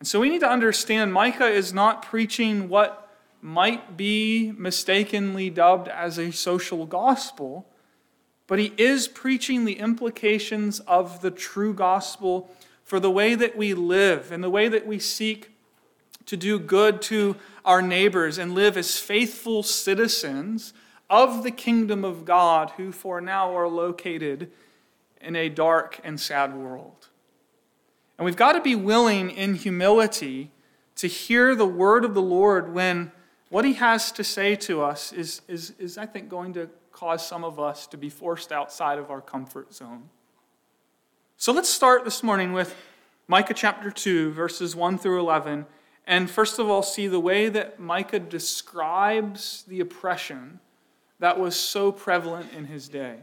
And 0.00 0.08
so 0.08 0.18
we 0.18 0.30
need 0.30 0.40
to 0.40 0.50
understand 0.50 1.12
Micah 1.12 1.46
is 1.46 1.72
not 1.72 2.02
preaching 2.02 2.68
what 2.68 3.08
might 3.40 3.96
be 3.96 4.52
mistakenly 4.58 5.48
dubbed 5.48 5.86
as 5.86 6.18
a 6.18 6.32
social 6.32 6.86
gospel, 6.86 7.68
but 8.48 8.58
he 8.58 8.72
is 8.76 9.06
preaching 9.06 9.64
the 9.64 9.78
implications 9.78 10.80
of 10.88 11.22
the 11.22 11.30
true 11.30 11.72
gospel 11.72 12.50
for 12.82 12.98
the 12.98 13.12
way 13.12 13.36
that 13.36 13.56
we 13.56 13.74
live 13.74 14.32
and 14.32 14.42
the 14.42 14.50
way 14.50 14.66
that 14.66 14.84
we 14.84 14.98
seek 14.98 15.51
to 16.26 16.36
do 16.36 16.58
good 16.58 17.02
to 17.02 17.36
our 17.64 17.82
neighbors 17.82 18.38
and 18.38 18.54
live 18.54 18.76
as 18.76 18.98
faithful 18.98 19.62
citizens 19.62 20.72
of 21.08 21.42
the 21.42 21.50
kingdom 21.50 22.04
of 22.04 22.24
God 22.24 22.70
who 22.76 22.92
for 22.92 23.20
now 23.20 23.56
are 23.56 23.68
located 23.68 24.50
in 25.20 25.36
a 25.36 25.48
dark 25.48 26.00
and 26.02 26.18
sad 26.18 26.54
world. 26.54 27.08
And 28.18 28.24
we've 28.24 28.36
got 28.36 28.52
to 28.52 28.60
be 28.60 28.74
willing 28.74 29.30
in 29.30 29.54
humility 29.54 30.50
to 30.96 31.06
hear 31.06 31.54
the 31.54 31.66
word 31.66 32.04
of 32.04 32.14
the 32.14 32.22
Lord 32.22 32.72
when 32.72 33.12
what 33.48 33.64
he 33.64 33.74
has 33.74 34.12
to 34.12 34.24
say 34.24 34.56
to 34.56 34.82
us 34.82 35.12
is, 35.12 35.42
is, 35.48 35.74
is, 35.78 35.98
I 35.98 36.06
think, 36.06 36.28
going 36.28 36.54
to 36.54 36.70
cause 36.90 37.26
some 37.26 37.44
of 37.44 37.60
us 37.60 37.86
to 37.88 37.96
be 37.96 38.08
forced 38.08 38.52
outside 38.52 38.98
of 38.98 39.10
our 39.10 39.20
comfort 39.20 39.74
zone. 39.74 40.08
So 41.36 41.52
let's 41.52 41.68
start 41.68 42.04
this 42.04 42.22
morning 42.22 42.52
with 42.52 42.74
Micah 43.28 43.54
chapter 43.54 43.90
2, 43.90 44.32
verses 44.32 44.74
1 44.76 44.98
through 44.98 45.20
11. 45.20 45.66
And 46.06 46.30
first 46.30 46.58
of 46.58 46.68
all, 46.68 46.82
see 46.82 47.06
the 47.06 47.20
way 47.20 47.48
that 47.48 47.78
Micah 47.78 48.18
describes 48.18 49.64
the 49.68 49.80
oppression 49.80 50.60
that 51.20 51.38
was 51.38 51.54
so 51.54 51.92
prevalent 51.92 52.52
in 52.52 52.64
his 52.64 52.88
day. 52.88 53.18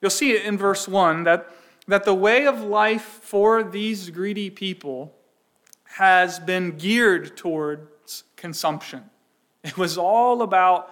You'll 0.00 0.10
see 0.10 0.32
it 0.32 0.44
in 0.44 0.58
verse 0.58 0.88
1 0.88 1.24
that 1.24 1.48
that 1.86 2.04
the 2.04 2.14
way 2.14 2.46
of 2.46 2.60
life 2.60 3.02
for 3.02 3.62
these 3.62 4.10
greedy 4.10 4.50
people 4.50 5.14
has 5.84 6.38
been 6.38 6.76
geared 6.76 7.36
towards 7.36 8.24
consumption. 8.36 9.04
It 9.64 9.76
was 9.76 9.98
all 9.98 10.42
about 10.42 10.90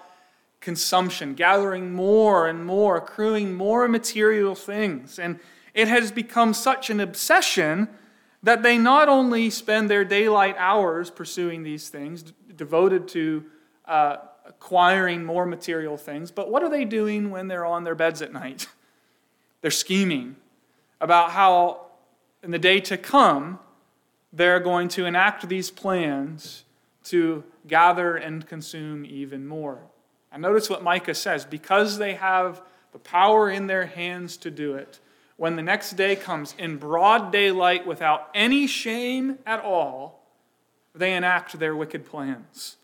consumption, 0.60 1.34
gathering 1.34 1.92
more 1.92 2.46
and 2.46 2.64
more, 2.66 2.96
accruing 2.96 3.54
more 3.54 3.88
material 3.88 4.54
things. 4.54 5.18
And 5.18 5.40
it 5.72 5.88
has 5.88 6.12
become 6.12 6.52
such 6.52 6.90
an 6.90 7.00
obsession 7.00 7.88
that 8.42 8.62
they 8.62 8.78
not 8.78 9.09
only 9.09 9.50
spend 9.50 9.90
their 9.90 10.04
daylight 10.04 10.56
hours 10.59 11.11
pursuing 11.11 11.62
these 11.62 11.88
things, 11.88 12.32
devoted 12.56 13.09
to 13.09 13.44
uh, 13.85 14.16
acquiring 14.47 15.25
more 15.25 15.44
material 15.44 15.97
things, 15.97 16.30
but 16.30 16.50
what 16.50 16.62
are 16.62 16.70
they 16.70 16.85
doing 16.85 17.30
when 17.30 17.49
they're 17.49 17.66
on 17.66 17.85
their 17.85 17.94
beds 17.94 18.23
at 18.23 18.32
night? 18.32 18.66
They're 19.62 19.70
scheming, 19.70 20.37
about 21.02 21.32
how 21.32 21.88
in 22.42 22.50
the 22.50 22.59
day 22.59 22.80
to 22.80 22.97
come, 22.97 23.59
they're 24.32 24.61
going 24.61 24.88
to 24.88 25.04
enact 25.04 25.49
these 25.49 25.70
plans 25.70 26.64
to 27.04 27.44
gather 27.66 28.16
and 28.16 28.47
consume 28.47 29.04
even 29.04 29.47
more. 29.47 29.80
And 30.32 30.42
notice 30.42 30.70
what 30.70 30.82
Micah 30.82 31.14
says 31.14 31.44
because 31.44 31.99
they 31.99 32.14
have 32.14 32.62
the 32.92 32.99
power 32.99 33.50
in 33.50 33.66
their 33.66 33.87
hands 33.87 34.37
to 34.38 34.50
do 34.50 34.75
it, 34.75 35.00
when 35.40 35.56
the 35.56 35.62
next 35.62 35.92
day 35.92 36.14
comes 36.14 36.54
in 36.59 36.76
broad 36.76 37.32
daylight 37.32 37.87
without 37.87 38.28
any 38.35 38.66
shame 38.66 39.38
at 39.47 39.59
all, 39.59 40.23
they 40.94 41.14
enact 41.14 41.59
their 41.59 41.75
wicked 41.75 42.04
plans. 42.04 42.76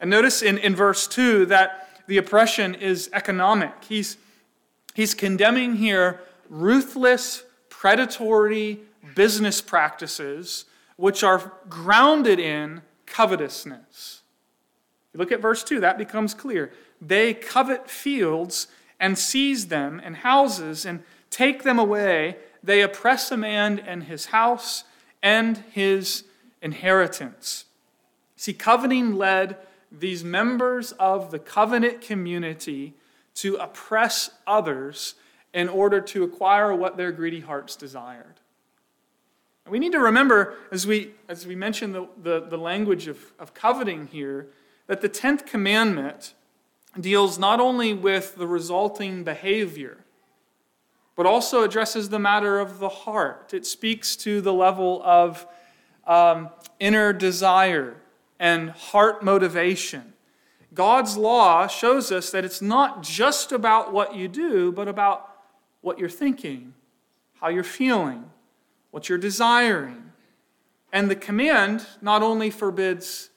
And 0.00 0.10
notice 0.10 0.42
in, 0.42 0.58
in 0.58 0.74
verse 0.74 1.06
2 1.06 1.46
that 1.46 2.02
the 2.08 2.18
oppression 2.18 2.74
is 2.74 3.08
economic. 3.12 3.72
He's, 3.84 4.16
he's 4.94 5.14
condemning 5.14 5.76
here 5.76 6.22
ruthless, 6.48 7.44
predatory 7.68 8.80
business 9.14 9.60
practices 9.60 10.64
which 10.96 11.22
are 11.22 11.52
grounded 11.68 12.40
in 12.40 12.82
covetousness. 13.06 14.22
You 15.12 15.18
look 15.18 15.30
at 15.30 15.40
verse 15.40 15.62
2, 15.62 15.78
that 15.78 15.98
becomes 15.98 16.34
clear. 16.34 16.72
They 17.00 17.32
covet 17.32 17.88
fields 17.88 18.66
and 18.98 19.16
seize 19.16 19.68
them 19.68 20.00
and 20.04 20.16
houses 20.16 20.84
and 20.84 21.04
take 21.34 21.64
them 21.64 21.78
away. 21.78 22.36
They 22.62 22.80
oppress 22.80 23.32
a 23.32 23.36
man 23.36 23.80
and 23.80 24.04
his 24.04 24.26
house 24.26 24.84
and 25.22 25.58
his 25.72 26.24
inheritance. 26.62 27.64
See, 28.36 28.52
coveting 28.52 29.16
led 29.16 29.56
these 29.90 30.22
members 30.22 30.92
of 30.92 31.30
the 31.30 31.38
covenant 31.38 32.00
community 32.00 32.94
to 33.36 33.56
oppress 33.56 34.30
others 34.46 35.14
in 35.52 35.68
order 35.68 36.00
to 36.00 36.22
acquire 36.22 36.74
what 36.74 36.96
their 36.96 37.10
greedy 37.10 37.40
hearts 37.40 37.74
desired. 37.74 38.40
And 39.64 39.72
we 39.72 39.78
need 39.78 39.92
to 39.92 40.00
remember, 40.00 40.54
as 40.70 40.86
we, 40.86 41.12
as 41.28 41.46
we 41.46 41.56
mentioned 41.56 41.94
the, 41.94 42.08
the, 42.22 42.40
the 42.48 42.58
language 42.58 43.08
of, 43.08 43.32
of 43.38 43.54
coveting 43.54 44.06
here, 44.06 44.48
that 44.86 45.00
the 45.00 45.08
10th 45.08 45.46
commandment 45.46 46.34
deals 47.00 47.38
not 47.38 47.60
only 47.60 47.92
with 47.92 48.36
the 48.36 48.46
resulting 48.46 49.24
behavior, 49.24 50.03
but 51.16 51.26
also 51.26 51.62
addresses 51.62 52.08
the 52.08 52.18
matter 52.18 52.58
of 52.58 52.78
the 52.78 52.88
heart. 52.88 53.52
It 53.54 53.66
speaks 53.66 54.16
to 54.16 54.40
the 54.40 54.52
level 54.52 55.02
of 55.04 55.46
um, 56.06 56.50
inner 56.80 57.12
desire 57.12 57.96
and 58.38 58.70
heart 58.70 59.22
motivation. 59.22 60.12
God's 60.74 61.16
law 61.16 61.68
shows 61.68 62.10
us 62.10 62.30
that 62.30 62.44
it's 62.44 62.60
not 62.60 63.02
just 63.02 63.52
about 63.52 63.92
what 63.92 64.16
you 64.16 64.26
do, 64.26 64.72
but 64.72 64.88
about 64.88 65.30
what 65.82 65.98
you're 65.98 66.08
thinking, 66.08 66.74
how 67.40 67.48
you're 67.48 67.62
feeling, 67.62 68.24
what 68.90 69.08
you're 69.08 69.18
desiring. 69.18 70.10
And 70.92 71.10
the 71.10 71.16
command 71.16 71.86
not 72.00 72.22
only 72.22 72.50
forbids 72.50 73.30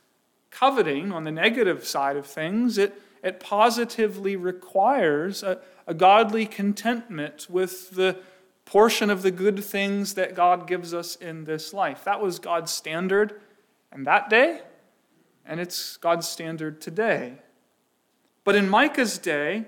coveting 0.49 1.11
on 1.11 1.23
the 1.23 1.31
negative 1.31 1.85
side 1.85 2.17
of 2.17 2.25
things, 2.25 2.77
it, 2.79 2.99
it 3.23 3.39
positively 3.39 4.35
requires 4.35 5.43
a, 5.43 5.59
a 5.87 5.93
godly 5.93 6.45
contentment 6.45 7.47
with 7.49 7.91
the 7.91 8.19
portion 8.65 9.09
of 9.09 9.21
the 9.21 9.31
good 9.31 9.63
things 9.63 10.15
that 10.15 10.35
God 10.35 10.67
gives 10.67 10.93
us 10.93 11.15
in 11.15 11.45
this 11.45 11.73
life. 11.73 12.03
That 12.03 12.21
was 12.21 12.37
God's 12.37 12.71
standard 12.71 13.39
in 13.95 14.03
that 14.03 14.29
day, 14.29 14.59
and 15.45 15.59
it's 15.59 15.95
God's 15.97 16.27
standard 16.27 16.81
today. 16.81 17.37
But 18.43 18.55
in 18.55 18.69
Micah's 18.69 19.17
day, 19.17 19.65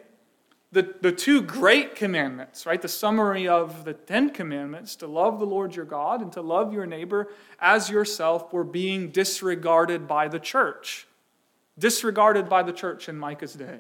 the, 0.71 0.93
the 1.01 1.11
two 1.11 1.41
great 1.41 1.95
commandments, 1.95 2.65
right? 2.65 2.81
The 2.81 2.87
summary 2.87 3.47
of 3.47 3.85
the 3.85 3.93
Ten 3.93 4.29
Commandments 4.29 4.95
to 4.97 5.07
love 5.07 5.39
the 5.39 5.45
Lord 5.45 5.75
your 5.75 5.85
God 5.85 6.21
and 6.21 6.31
to 6.33 6.41
love 6.41 6.73
your 6.73 6.85
neighbor 6.85 7.29
as 7.59 7.89
yourself 7.89 8.53
were 8.53 8.63
being 8.63 9.09
disregarded 9.09 10.07
by 10.07 10.27
the 10.27 10.39
church. 10.39 11.07
Disregarded 11.79 12.49
by 12.49 12.61
the 12.61 12.73
church 12.73 13.09
in 13.09 13.17
Micah's 13.17 13.53
day. 13.53 13.79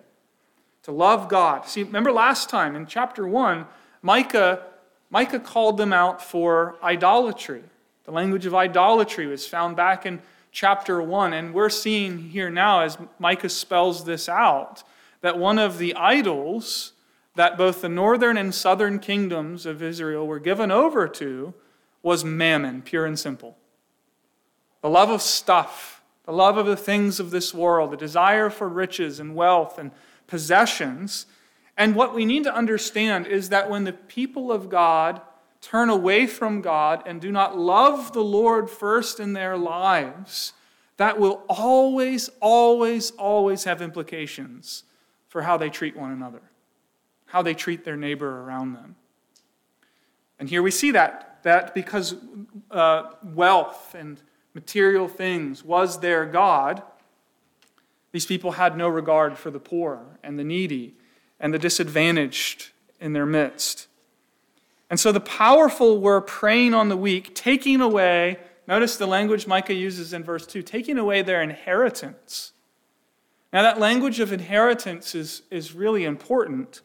To 0.83 0.91
love 0.91 1.27
God. 1.27 1.67
See, 1.67 1.83
remember 1.83 2.11
last 2.11 2.49
time 2.49 2.75
in 2.75 2.85
chapter 2.85 3.27
1, 3.27 3.65
Micah, 4.01 4.63
Micah 5.09 5.39
called 5.39 5.77
them 5.77 5.91
out 5.91 6.21
for 6.21 6.77
idolatry. 6.81 7.63
The 8.05 8.11
language 8.11 8.45
of 8.45 8.55
idolatry 8.55 9.27
was 9.27 9.47
found 9.47 9.75
back 9.75 10.05
in 10.05 10.21
chapter 10.51 11.01
1. 11.01 11.33
And 11.33 11.53
we're 11.53 11.69
seeing 11.69 12.29
here 12.29 12.49
now, 12.49 12.81
as 12.81 12.97
Micah 13.19 13.49
spells 13.49 14.05
this 14.05 14.29
out, 14.29 14.83
that 15.21 15.37
one 15.37 15.59
of 15.59 15.77
the 15.77 15.93
idols 15.95 16.93
that 17.35 17.57
both 17.57 17.81
the 17.81 17.89
northern 17.89 18.37
and 18.37 18.53
southern 18.53 18.99
kingdoms 18.99 19.65
of 19.65 19.81
Israel 19.81 20.25
were 20.25 20.39
given 20.39 20.71
over 20.71 21.07
to 21.07 21.53
was 22.01 22.23
mammon, 22.23 22.81
pure 22.81 23.05
and 23.05 23.19
simple. 23.19 23.57
The 24.81 24.89
love 24.89 25.09
of 25.09 25.21
stuff, 25.21 26.01
the 26.25 26.31
love 26.31 26.57
of 26.57 26.65
the 26.65 26.77
things 26.77 27.19
of 27.19 27.31
this 27.31 27.53
world, 27.53 27.91
the 27.91 27.97
desire 27.97 28.49
for 28.49 28.67
riches 28.67 29.19
and 29.19 29.35
wealth 29.35 29.77
and 29.77 29.91
possessions. 30.29 31.25
And 31.75 31.95
what 31.95 32.13
we 32.13 32.23
need 32.23 32.43
to 32.43 32.53
understand 32.53 33.27
is 33.27 33.49
that 33.49 33.69
when 33.69 33.83
the 33.83 33.93
people 33.93 34.51
of 34.51 34.69
God 34.69 35.21
turn 35.61 35.89
away 35.89 36.27
from 36.27 36.61
God 36.61 37.03
and 37.05 37.19
do 37.19 37.31
not 37.31 37.57
love 37.57 38.13
the 38.13 38.23
Lord 38.23 38.69
first 38.69 39.19
in 39.19 39.33
their 39.33 39.57
lives, 39.57 40.53
that 40.97 41.19
will 41.19 41.43
always, 41.49 42.29
always, 42.39 43.11
always 43.11 43.63
have 43.63 43.81
implications 43.81 44.83
for 45.27 45.41
how 45.41 45.57
they 45.57 45.69
treat 45.69 45.97
one 45.97 46.11
another, 46.11 46.41
how 47.25 47.41
they 47.41 47.53
treat 47.53 47.83
their 47.83 47.97
neighbor 47.97 48.41
around 48.41 48.73
them. 48.73 48.95
And 50.39 50.49
here 50.49 50.61
we 50.61 50.71
see 50.71 50.91
that, 50.91 51.39
that 51.43 51.73
because 51.73 52.15
uh, 52.71 53.11
wealth 53.23 53.95
and 53.95 54.21
material 54.53 55.07
things 55.07 55.63
was 55.63 55.99
their 55.99 56.25
God, 56.25 56.81
these 58.11 58.25
people 58.25 58.53
had 58.53 58.77
no 58.77 58.87
regard 58.87 59.37
for 59.37 59.51
the 59.51 59.59
poor 59.59 60.19
and 60.23 60.37
the 60.37 60.43
needy 60.43 60.95
and 61.39 61.53
the 61.53 61.59
disadvantaged 61.59 62.69
in 62.99 63.13
their 63.13 63.25
midst. 63.25 63.87
And 64.89 64.99
so 64.99 65.11
the 65.11 65.19
powerful 65.19 65.99
were 65.99 66.21
preying 66.21 66.73
on 66.73 66.89
the 66.89 66.97
weak, 66.97 67.35
taking 67.35 67.81
away, 67.81 68.39
notice 68.67 68.97
the 68.97 69.05
language 69.05 69.45
Micah 69.45 69.73
uses 69.73 70.13
in 70.13 70.23
verse 70.23 70.47
2, 70.47 70.61
taking 70.63 70.97
away 70.97 71.21
their 71.21 71.41
inheritance 71.41 72.53
now, 73.51 73.63
that 73.63 73.79
language 73.79 74.19
of 74.19 74.31
inheritance 74.31 75.15
is, 75.15 75.41
is 75.49 75.73
really 75.73 76.05
important. 76.05 76.81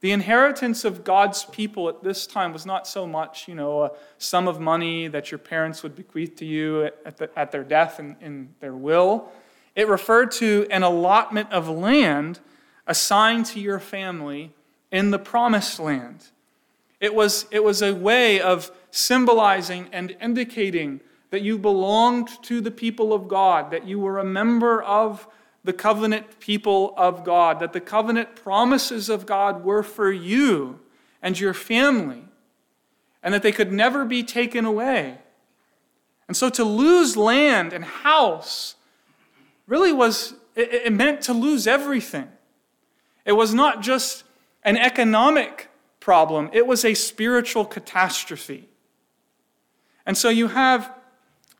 The 0.00 0.10
inheritance 0.10 0.84
of 0.84 1.04
God's 1.04 1.44
people 1.44 1.88
at 1.88 2.02
this 2.02 2.26
time 2.26 2.52
was 2.52 2.66
not 2.66 2.88
so 2.88 3.06
much, 3.06 3.46
you 3.46 3.54
know, 3.54 3.84
a 3.84 3.90
sum 4.18 4.48
of 4.48 4.58
money 4.58 5.06
that 5.06 5.30
your 5.30 5.38
parents 5.38 5.82
would 5.82 5.94
bequeath 5.94 6.36
to 6.36 6.44
you 6.44 6.84
at, 7.04 7.16
the, 7.18 7.30
at 7.38 7.52
their 7.52 7.62
death 7.62 8.00
and 8.00 8.16
in 8.20 8.54
their 8.58 8.74
will. 8.74 9.30
It 9.74 9.88
referred 9.88 10.30
to 10.32 10.66
an 10.70 10.82
allotment 10.82 11.52
of 11.52 11.68
land 11.68 12.40
assigned 12.86 13.46
to 13.46 13.60
your 13.60 13.78
family 13.78 14.52
in 14.90 15.10
the 15.10 15.18
promised 15.18 15.78
land. 15.78 16.26
It 17.00 17.14
was, 17.14 17.46
it 17.50 17.62
was 17.62 17.82
a 17.82 17.94
way 17.94 18.40
of 18.40 18.70
symbolizing 18.90 19.88
and 19.92 20.16
indicating 20.20 21.00
that 21.30 21.42
you 21.42 21.56
belonged 21.56 22.28
to 22.42 22.60
the 22.60 22.70
people 22.70 23.12
of 23.12 23.28
God, 23.28 23.70
that 23.70 23.86
you 23.86 24.00
were 24.00 24.18
a 24.18 24.24
member 24.24 24.82
of 24.82 25.28
the 25.62 25.72
covenant 25.72 26.40
people 26.40 26.94
of 26.96 27.24
God, 27.24 27.60
that 27.60 27.72
the 27.72 27.80
covenant 27.80 28.34
promises 28.34 29.08
of 29.08 29.26
God 29.26 29.64
were 29.64 29.82
for 29.82 30.10
you 30.10 30.80
and 31.22 31.38
your 31.38 31.54
family, 31.54 32.24
and 33.22 33.32
that 33.32 33.42
they 33.42 33.52
could 33.52 33.72
never 33.72 34.04
be 34.04 34.22
taken 34.22 34.64
away. 34.64 35.18
And 36.26 36.36
so 36.36 36.48
to 36.50 36.64
lose 36.64 37.16
land 37.16 37.72
and 37.72 37.84
house 37.84 38.74
really 39.70 39.92
was, 39.92 40.34
it, 40.56 40.92
meant 40.92 41.22
to 41.22 41.32
lose 41.32 41.68
everything. 41.68 42.28
It 43.24 43.32
was 43.32 43.54
not 43.54 43.80
just 43.80 44.24
an 44.64 44.76
economic 44.76 45.68
problem, 46.00 46.50
it 46.52 46.66
was 46.66 46.84
a 46.84 46.92
spiritual 46.92 47.64
catastrophe. 47.64 48.68
And 50.04 50.18
so 50.18 50.28
you 50.28 50.48
have 50.48 50.92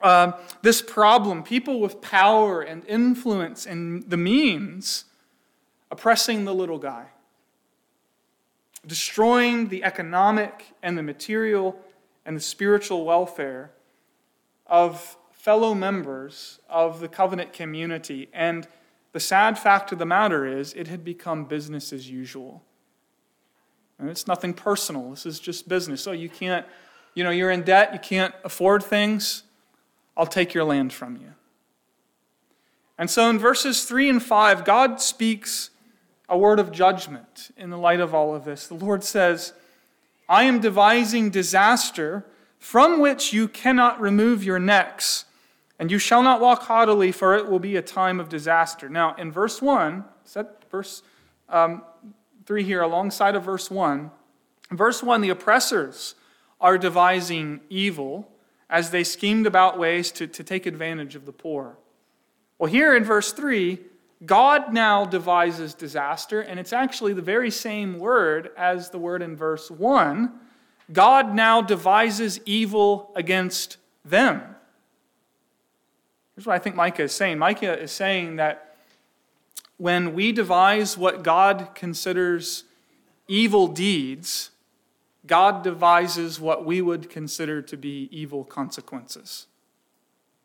uh, 0.01 0.33
this 0.62 0.83
problem 0.83 1.42
people 1.44 1.79
with 1.79 2.01
power 2.01 2.62
and 2.62 2.85
influence 2.87 3.64
and 3.64 4.03
the 4.11 4.16
means 4.16 5.05
oppressing 5.90 6.44
the 6.46 6.55
little 6.55 6.79
guy, 6.79 7.07
destroying 8.85 9.68
the 9.68 9.85
economic 9.85 10.73
and 10.83 10.99
the 10.99 11.03
material 11.03 11.79
and 12.27 12.37
the 12.37 12.40
spiritual 12.40 13.05
welfare 13.05 13.70
of 14.66 15.16
fellow 15.40 15.72
members 15.72 16.59
of 16.68 17.00
the 17.00 17.09
covenant 17.09 17.53
community. 17.55 18.29
And 18.33 18.68
the 19.12 19.20
sad 19.20 19.59
fact 19.59 19.90
of 19.90 19.98
the 19.98 20.05
matter 20.05 20.46
is, 20.46 20.74
it 20.74 20.87
had 20.88 21.03
become 21.03 21.46
business 21.46 21.94
as 21.94 22.11
usual. 22.11 22.62
And 23.98 24.11
it's 24.11 24.26
nothing 24.26 24.53
personal, 24.53 25.11
this 25.11 25.24
is 25.24 25.40
just 25.40 25.66
business. 25.66 26.03
So 26.03 26.12
you 26.12 26.29
can't, 26.29 26.66
you 27.14 27.24
know, 27.24 27.31
you're 27.31 27.50
in 27.50 27.62
debt, 27.62 27.90
you 27.94 27.98
can't 27.98 28.35
afford 28.44 28.83
things. 28.83 29.44
I'll 30.14 30.26
take 30.26 30.53
your 30.53 30.64
land 30.64 30.92
from 30.92 31.16
you. 31.16 31.33
And 32.98 33.09
so 33.09 33.31
in 33.31 33.38
verses 33.38 33.85
3 33.85 34.11
and 34.11 34.22
5, 34.22 34.64
God 34.66 35.00
speaks 35.00 35.70
a 36.29 36.37
word 36.37 36.61
of 36.61 36.70
judgment 36.70 37.50
in 37.57 37.70
the 37.70 37.79
light 37.79 38.00
of 38.00 38.14
all 38.14 38.35
of 38.35 38.44
this. 38.44 38.66
The 38.66 38.74
Lord 38.74 39.03
says, 39.03 39.55
I 40.29 40.44
am 40.44 40.61
devising 40.61 41.31
disaster 41.31 42.26
from 42.59 43.00
which 43.00 43.33
you 43.33 43.48
cannot 43.48 43.98
remove 43.98 44.44
your 44.44 44.59
necks, 44.59 45.24
and 45.81 45.90
you 45.90 45.99
shall 45.99 46.23
not 46.23 46.43
walk 46.43 46.64
haughtily, 46.64 47.11
for 47.11 47.35
it 47.35 47.49
will 47.49 47.59
be 47.59 47.75
a 47.77 47.83
time 47.83 48.21
of 48.21 48.29
disaster. 48.29 48.90
Now, 48.90 49.14
in 49.14 49.33
verse 49.33 49.62
1, 49.62 50.05
set 50.25 50.71
verse 50.71 51.03
um, 51.49 51.83
3 52.45 52.62
here 52.62 52.83
alongside 52.83 53.35
of 53.35 53.45
verse 53.45 53.71
1. 53.71 54.11
In 54.71 54.77
verse 54.77 55.03
1, 55.03 55.23
the 55.23 55.31
oppressors 55.31 56.16
are 56.61 56.77
devising 56.77 57.61
evil 57.71 58.31
as 58.69 58.90
they 58.90 59.03
schemed 59.03 59.47
about 59.47 59.79
ways 59.79 60.12
to, 60.12 60.27
to 60.27 60.45
take 60.45 60.66
advantage 60.66 61.14
of 61.14 61.25
the 61.25 61.33
poor. 61.33 61.79
Well, 62.59 62.71
here 62.71 62.95
in 62.95 63.03
verse 63.03 63.33
3, 63.33 63.79
God 64.27 64.75
now 64.75 65.07
devises 65.07 65.73
disaster, 65.73 66.43
and 66.43 66.61
it's 66.61 66.75
actually 66.75 67.14
the 67.14 67.23
very 67.23 67.51
same 67.51 67.99
word 67.99 68.51
as 68.55 68.90
the 68.90 68.99
word 68.99 69.23
in 69.23 69.35
verse 69.35 69.71
1. 69.71 70.31
God 70.93 71.35
now 71.35 71.62
devises 71.62 72.38
evil 72.45 73.12
against 73.16 73.79
them. 74.05 74.43
Here's 76.40 76.46
what 76.46 76.55
I 76.55 76.59
think 76.59 76.74
Micah 76.74 77.03
is 77.03 77.12
saying 77.12 77.38
Micah 77.38 77.79
is 77.79 77.92
saying 77.92 78.37
that 78.37 78.74
when 79.76 80.14
we 80.14 80.33
devise 80.33 80.96
what 80.96 81.22
God 81.22 81.68
considers 81.74 82.64
evil 83.29 83.68
deeds, 83.68 84.48
God 85.26 85.62
devises 85.62 86.40
what 86.40 86.64
we 86.64 86.81
would 86.81 87.11
consider 87.11 87.61
to 87.61 87.76
be 87.76 88.09
evil 88.11 88.42
consequences. 88.42 89.48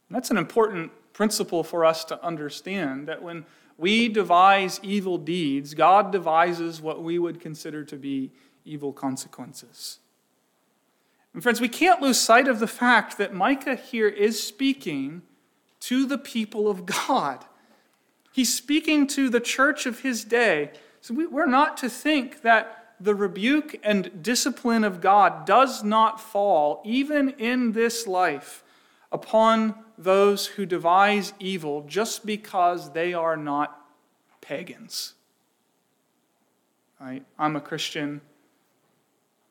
And 0.10 0.18
that's 0.18 0.30
an 0.30 0.38
important 0.38 0.92
principle 1.14 1.64
for 1.64 1.86
us 1.86 2.04
to 2.04 2.22
understand 2.22 3.08
that 3.08 3.24
when 3.24 3.46
we 3.78 4.10
devise 4.10 4.82
evil 4.84 5.18
deeds, 5.18 5.74
God 5.74 6.12
devises 6.12 6.82
what 6.82 7.02
we 7.02 7.18
would 7.18 7.40
consider 7.40 7.86
to 7.86 7.96
be 7.96 8.32
evil 8.66 8.92
consequences. 8.92 10.00
And 11.34 11.42
friends, 11.42 11.62
we 11.62 11.70
can't 11.70 12.02
lose 12.02 12.20
sight 12.20 12.50
of 12.50 12.60
the 12.60 12.68
fact 12.68 13.18
that 13.18 13.34
Micah 13.34 13.76
here 13.76 14.10
is 14.10 14.44
speaking 14.44 15.22
to 15.82 16.06
the 16.06 16.18
people 16.18 16.68
of 16.68 16.86
God. 16.86 17.46
He's 18.32 18.54
speaking 18.54 19.08
to 19.08 19.30
the 19.30 19.40
church 19.40 19.86
of 19.86 20.02
his 20.02 20.24
day. 20.24 20.72
So 21.02 21.14
we, 21.14 21.26
are 21.26 21.48
not 21.48 21.78
to 21.78 21.90
think 21.90 22.42
that 22.42 22.96
the 23.00 23.16
rebuke 23.16 23.80
and 23.84 24.24
discipline 24.24 24.84
of 24.84 25.02
God 25.02 25.46
does 25.46 25.84
not 25.84 26.20
fall, 26.20 26.82
even 26.84 27.30
in 27.32 27.74
this 27.74 28.08
life, 28.08 28.64
upon 29.12 29.76
those 29.98 30.48
who 30.48 30.66
devise 30.66 31.34
evil 31.40 31.86
just 31.88 32.26
because 32.26 32.92
they 32.92 33.14
are 33.14 33.38
not 33.38 33.80
pagans. 34.42 35.14
I'm 37.00 37.56
a 37.56 37.62
Christian, 37.62 38.22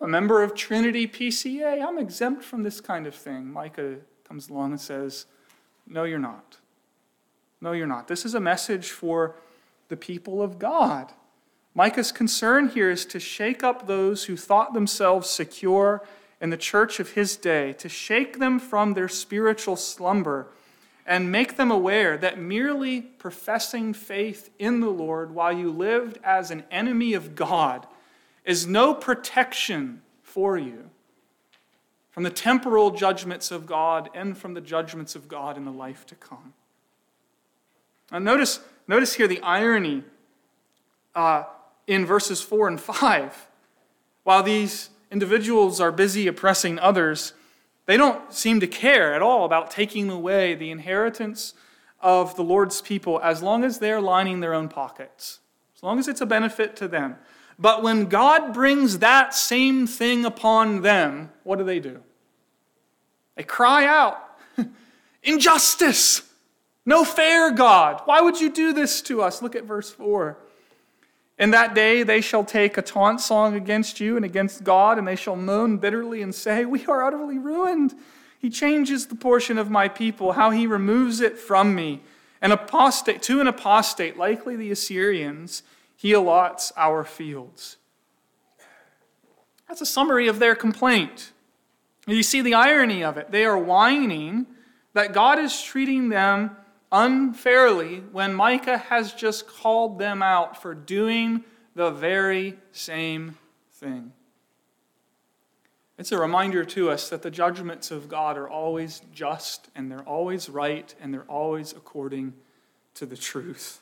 a 0.01 0.09
member 0.09 0.43
of 0.43 0.55
Trinity 0.55 1.07
PCA. 1.07 1.87
I'm 1.87 1.99
exempt 1.99 2.43
from 2.43 2.63
this 2.63 2.81
kind 2.81 3.07
of 3.07 3.15
thing. 3.15 3.53
Micah 3.53 3.97
comes 4.27 4.49
along 4.49 4.73
and 4.73 4.81
says, 4.81 5.27
No, 5.87 6.05
you're 6.05 6.19
not. 6.19 6.59
No, 7.61 7.73
you're 7.73 7.87
not. 7.87 8.09
This 8.09 8.25
is 8.25 8.35
a 8.35 8.41
message 8.41 8.91
for 8.91 9.37
the 9.89 9.97
people 9.97 10.43
of 10.43 10.59
God. 10.59 11.13
Micah's 11.75 12.13
concern 12.13 12.69
here 12.69 12.91
is 12.91 13.05
to 13.07 13.19
shake 13.19 13.63
up 13.63 13.87
those 13.87 14.25
who 14.25 14.37
thought 14.37 14.75
themselves 14.75 15.29
secure 15.29 16.03
in 16.41 16.51
the 16.51 16.57
church 16.57 17.01
of 17.01 17.13
his 17.13 17.37
day, 17.37 17.73
to 17.75 17.89
shake 17.89 18.39
them 18.39 18.59
from 18.59 18.95
their 18.95 19.09
spiritual 19.09 19.77
slumber, 19.77 20.49
and 21.07 21.33
make 21.33 21.57
them 21.57 21.71
aware 21.71 22.17
that 22.17 22.39
merely 22.39 23.01
professing 23.01 23.93
faith 23.93 24.51
in 24.59 24.81
the 24.81 24.91
Lord 24.91 25.35
while 25.35 25.53
you 25.53 25.71
lived 25.71 26.19
as 26.23 26.51
an 26.51 26.65
enemy 26.71 27.15
of 27.15 27.35
God 27.35 27.87
is 28.45 28.67
no 28.67 28.95
protection 28.95 30.03
for 30.23 30.57
you 30.57 30.91
from 32.15 32.23
the 32.23 32.31
temporal 32.31 32.93
judgments 32.93 33.51
of 33.51 33.67
God 33.67 34.09
and 34.15 34.39
from 34.39 34.55
the 34.55 34.61
judgments 34.61 35.17
of 35.17 35.27
God 35.27 35.57
in 35.57 35.65
the 35.65 35.73
life 35.73 36.07
to 36.07 36.15
come. 36.15 36.55
Now, 38.13 38.21
notice, 38.21 38.61
notice 38.87 39.15
here 39.15 39.27
the 39.27 39.41
irony 39.41 40.05
uh, 41.17 41.43
in 41.89 42.07
verses 42.07 42.41
4 42.41 42.69
and 42.69 42.81
5. 42.81 43.49
While 44.23 44.45
these 44.45 44.91
individuals 45.11 45.81
are 45.81 45.91
busy 45.91 46.29
oppressing 46.29 46.79
others, 46.79 47.33
they 47.87 47.97
don't 47.97 48.33
seem 48.33 48.61
to 48.61 48.69
care 48.69 49.13
at 49.13 49.21
all 49.21 49.45
about 49.45 49.73
taking 49.73 50.09
away 50.09 50.55
the 50.55 50.71
inheritance 50.71 51.53
of 52.01 52.37
the 52.37 52.45
Lord's 52.45 52.81
people 52.81 53.21
as 53.25 53.43
long 53.43 53.65
as 53.65 53.81
they're 53.81 54.01
lining 54.01 54.39
their 54.39 54.55
own 54.55 54.69
pockets, 54.69 55.41
as 55.77 55.83
long 55.83 55.99
as 55.99 56.07
it's 56.07 56.21
a 56.21 56.27
benefit 56.27 56.77
to 56.77 56.87
them. 56.87 57.17
But 57.59 57.83
when 57.83 58.07
God 58.07 58.53
brings 58.53 58.99
that 58.99 59.35
same 59.35 59.87
thing 59.87 60.25
upon 60.25 60.83
them, 60.83 61.31
what 61.45 61.59
do 61.59 61.65
they 61.65 61.81
do? 61.81 62.01
They 63.37 63.43
cry 63.43 63.87
out, 63.87 64.19
Injustice! 65.23 66.23
No 66.87 67.05
fair, 67.05 67.51
God! 67.51 68.03
Why 68.05 68.21
would 68.21 68.41
you 68.41 68.51
do 68.51 68.73
this 68.73 69.01
to 69.03 69.23
us? 69.23 69.41
Look 69.41 69.57
at 69.57 69.65
verse 69.65 69.91
4. 69.91 70.37
In 71.39 71.51
that 71.51 71.75
day 71.75 72.03
they 72.03 72.21
shall 72.21 72.45
take 72.45 72.77
a 72.77 72.83
taunt 72.83 73.21
song 73.21 73.55
against 73.55 74.01
you 74.01 74.17
and 74.17 74.25
against 74.25 74.63
God, 74.63 74.99
and 74.99 75.09
they 75.09 75.17
shall 75.17 75.37
moan 75.37 75.79
bitterly 75.79 76.23
and 76.23 76.35
say, 76.35 76.65
We 76.65 76.87
are 76.87 77.05
utterly 77.05 77.39
ruined. 77.39 77.95
He 78.39 78.51
changes 78.51 79.07
the 79.07 79.15
portion 79.15 79.59
of 79.59 79.71
my 79.71 79.89
people, 79.89 80.33
how 80.33 80.51
he 80.51 80.67
removes 80.67 81.21
it 81.21 81.39
from 81.39 81.75
me. 81.75 82.03
An 82.43 82.53
apostate, 82.53 83.23
to 83.23 83.41
an 83.41 83.47
apostate, 83.47 84.19
likely 84.19 84.55
the 84.55 84.71
Assyrians, 84.71 85.63
he 86.05 86.13
allots 86.13 86.71
our 86.77 87.03
fields. 87.03 87.79
That's 89.67 89.81
a 89.81 89.87
summary 89.87 90.29
of 90.29 90.39
their 90.39 90.55
complaint. 90.55 91.33
You 92.07 92.23
see 92.23 92.43
the 92.43 92.53
irony 92.53 93.03
of 93.03 93.17
it. 93.17 93.31
They 93.31 93.47
are 93.47 93.57
whining 93.57 94.47
that 94.93 95.15
God 95.15 95.39
is 95.39 95.63
treating 95.63 96.11
them 96.11 96.59
unfairly 96.93 98.01
when 98.13 98.35
Micah 98.35 98.77
has 98.77 99.15
just 99.15 99.47
called 99.49 99.99
them 99.99 100.23
out 100.23 100.61
for 100.61 100.75
doing 100.75 101.43
the 101.75 101.91
very 101.91 102.59
same 102.73 103.39
thing. 103.73 104.13
It's 105.97 106.13
a 106.13 106.19
reminder 106.19 106.67
to 106.67 106.91
us 106.91 107.09
that 107.09 107.23
the 107.23 107.31
judgments 107.31 107.91
of 107.91 108.11
God 108.11 108.37
are 108.37 108.51
always 108.51 109.01
just 109.15 109.71
and 109.75 109.91
they're 109.91 110.03
always 110.03 110.51
right 110.51 110.95
and 111.01 111.15
they're 111.15 111.23
always 111.23 111.73
according 111.73 112.35
to 112.93 113.07
the 113.07 113.17
truth. 113.17 113.81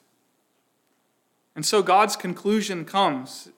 And 1.54 1.66
so 1.66 1.82
God's 1.82 2.16
conclusion 2.16 2.84
comes 2.84 3.48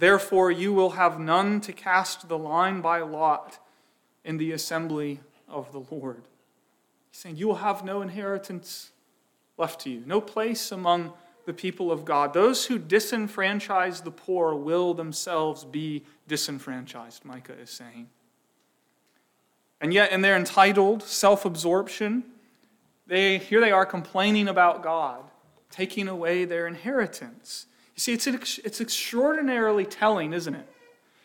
Therefore, 0.00 0.50
you 0.50 0.72
will 0.72 0.92
have 0.92 1.20
none 1.20 1.60
to 1.60 1.74
cast 1.74 2.26
the 2.26 2.38
line 2.38 2.80
by 2.80 3.00
lot 3.00 3.58
in 4.24 4.38
the 4.38 4.52
assembly 4.52 5.20
of 5.46 5.70
the 5.72 5.84
Lord. 5.94 6.22
He's 7.10 7.20
saying, 7.20 7.36
You 7.36 7.48
will 7.48 7.56
have 7.56 7.84
no 7.84 8.00
inheritance 8.00 8.92
left 9.58 9.82
to 9.82 9.90
you, 9.90 10.02
no 10.06 10.22
place 10.22 10.72
among 10.72 11.12
the 11.44 11.52
people 11.52 11.92
of 11.92 12.06
God. 12.06 12.32
Those 12.32 12.64
who 12.64 12.78
disenfranchise 12.78 14.02
the 14.02 14.10
poor 14.10 14.54
will 14.54 14.94
themselves 14.94 15.64
be 15.64 16.04
disenfranchised, 16.28 17.24
Micah 17.26 17.58
is 17.60 17.70
saying. 17.70 18.08
And 19.82 19.92
yet, 19.92 20.12
in 20.12 20.22
their 20.22 20.36
entitled 20.36 21.02
self 21.02 21.44
absorption, 21.44 22.24
they, 23.06 23.36
here 23.36 23.60
they 23.60 23.72
are 23.72 23.84
complaining 23.84 24.48
about 24.48 24.82
God, 24.82 25.29
taking 25.70 26.08
away 26.08 26.44
their 26.44 26.66
inheritance. 26.66 27.66
You 27.96 28.00
see, 28.00 28.12
it's, 28.12 28.58
it's 28.58 28.80
extraordinarily 28.80 29.84
telling, 29.84 30.32
isn't 30.32 30.54
it? 30.54 30.66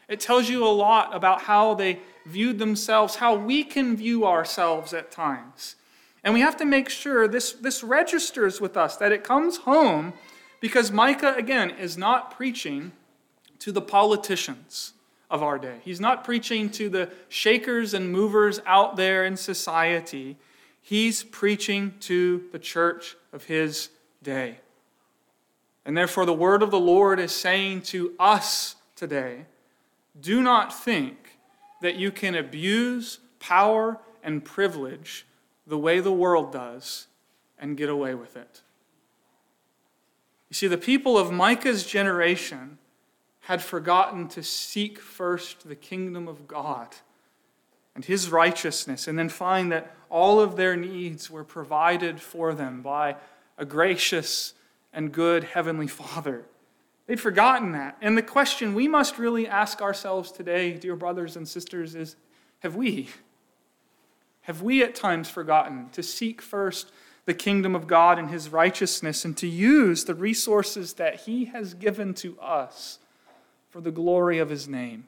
It 0.07 0.19
tells 0.19 0.49
you 0.49 0.65
a 0.65 0.69
lot 0.69 1.15
about 1.15 1.41
how 1.41 1.73
they 1.73 1.99
viewed 2.25 2.59
themselves, 2.59 3.15
how 3.15 3.35
we 3.35 3.63
can 3.63 3.97
view 3.97 4.25
ourselves 4.25 4.93
at 4.93 5.11
times. 5.11 5.75
And 6.23 6.33
we 6.33 6.41
have 6.41 6.57
to 6.57 6.65
make 6.65 6.89
sure 6.89 7.27
this, 7.27 7.53
this 7.53 7.83
registers 7.83 8.59
with 8.59 8.77
us, 8.77 8.97
that 8.97 9.11
it 9.11 9.23
comes 9.23 9.57
home, 9.57 10.13
because 10.59 10.91
Micah, 10.91 11.35
again, 11.37 11.69
is 11.69 11.97
not 11.97 12.35
preaching 12.35 12.91
to 13.59 13.71
the 13.71 13.81
politicians 13.81 14.93
of 15.29 15.41
our 15.41 15.57
day. 15.57 15.77
He's 15.83 15.99
not 15.99 16.23
preaching 16.23 16.69
to 16.71 16.89
the 16.89 17.09
shakers 17.29 17.93
and 17.93 18.11
movers 18.11 18.59
out 18.65 18.95
there 18.95 19.25
in 19.25 19.37
society. 19.37 20.37
He's 20.81 21.23
preaching 21.23 21.93
to 22.01 22.43
the 22.51 22.59
church 22.59 23.15
of 23.33 23.45
his 23.45 23.89
day. 24.25 24.59
And 25.85 25.95
therefore, 25.95 26.25
the 26.25 26.33
word 26.33 26.61
of 26.61 26.71
the 26.71 26.79
Lord 26.79 27.19
is 27.19 27.31
saying 27.31 27.83
to 27.83 28.13
us 28.19 28.75
today 28.97 29.45
do 30.19 30.41
not 30.41 30.73
think 30.73 31.39
that 31.81 31.95
you 31.95 32.11
can 32.11 32.35
abuse 32.35 33.19
power 33.39 33.99
and 34.23 34.43
privilege 34.43 35.25
the 35.67 35.77
way 35.77 35.99
the 35.99 36.11
world 36.11 36.51
does 36.51 37.07
and 37.59 37.77
get 37.77 37.89
away 37.89 38.15
with 38.15 38.35
it. 38.35 38.61
You 40.49 40.55
see, 40.55 40.67
the 40.67 40.77
people 40.77 41.17
of 41.17 41.31
Micah's 41.31 41.85
generation 41.85 42.77
had 43.41 43.61
forgotten 43.61 44.27
to 44.29 44.41
seek 44.41 44.99
first 44.99 45.67
the 45.67 45.75
kingdom 45.75 46.27
of 46.27 46.47
God 46.47 46.95
and 47.93 48.03
his 48.03 48.29
righteousness, 48.29 49.07
and 49.07 49.17
then 49.17 49.29
find 49.29 49.71
that 49.71 49.95
all 50.09 50.39
of 50.39 50.55
their 50.55 50.75
needs 50.75 51.29
were 51.29 51.43
provided 51.43 52.19
for 52.19 52.53
them 52.53 52.81
by 52.81 53.15
a 53.57 53.65
gracious 53.65 54.53
and 54.93 55.11
good 55.11 55.43
Heavenly 55.43 55.87
Father. 55.87 56.45
They'd 57.07 57.19
forgotten 57.19 57.71
that. 57.73 57.97
And 58.01 58.17
the 58.17 58.23
question 58.23 58.73
we 58.73 58.87
must 58.87 59.17
really 59.17 59.47
ask 59.47 59.81
ourselves 59.81 60.31
today, 60.31 60.73
dear 60.73 60.95
brothers 60.95 61.35
and 61.35 61.47
sisters, 61.47 61.93
is 61.93 62.15
have 62.59 62.75
we? 62.75 63.09
Have 64.41 64.61
we 64.61 64.83
at 64.83 64.95
times 64.95 65.29
forgotten 65.29 65.89
to 65.91 66.01
seek 66.01 66.41
first 66.41 66.91
the 67.25 67.33
kingdom 67.33 67.75
of 67.75 67.87
God 67.87 68.19
and 68.19 68.29
his 68.29 68.49
righteousness 68.49 69.25
and 69.25 69.35
to 69.37 69.47
use 69.47 70.05
the 70.05 70.15
resources 70.15 70.93
that 70.93 71.21
he 71.21 71.45
has 71.45 71.73
given 71.73 72.13
to 72.15 72.39
us 72.39 72.99
for 73.69 73.81
the 73.81 73.91
glory 73.91 74.39
of 74.39 74.49
his 74.49 74.67
name? 74.67 75.05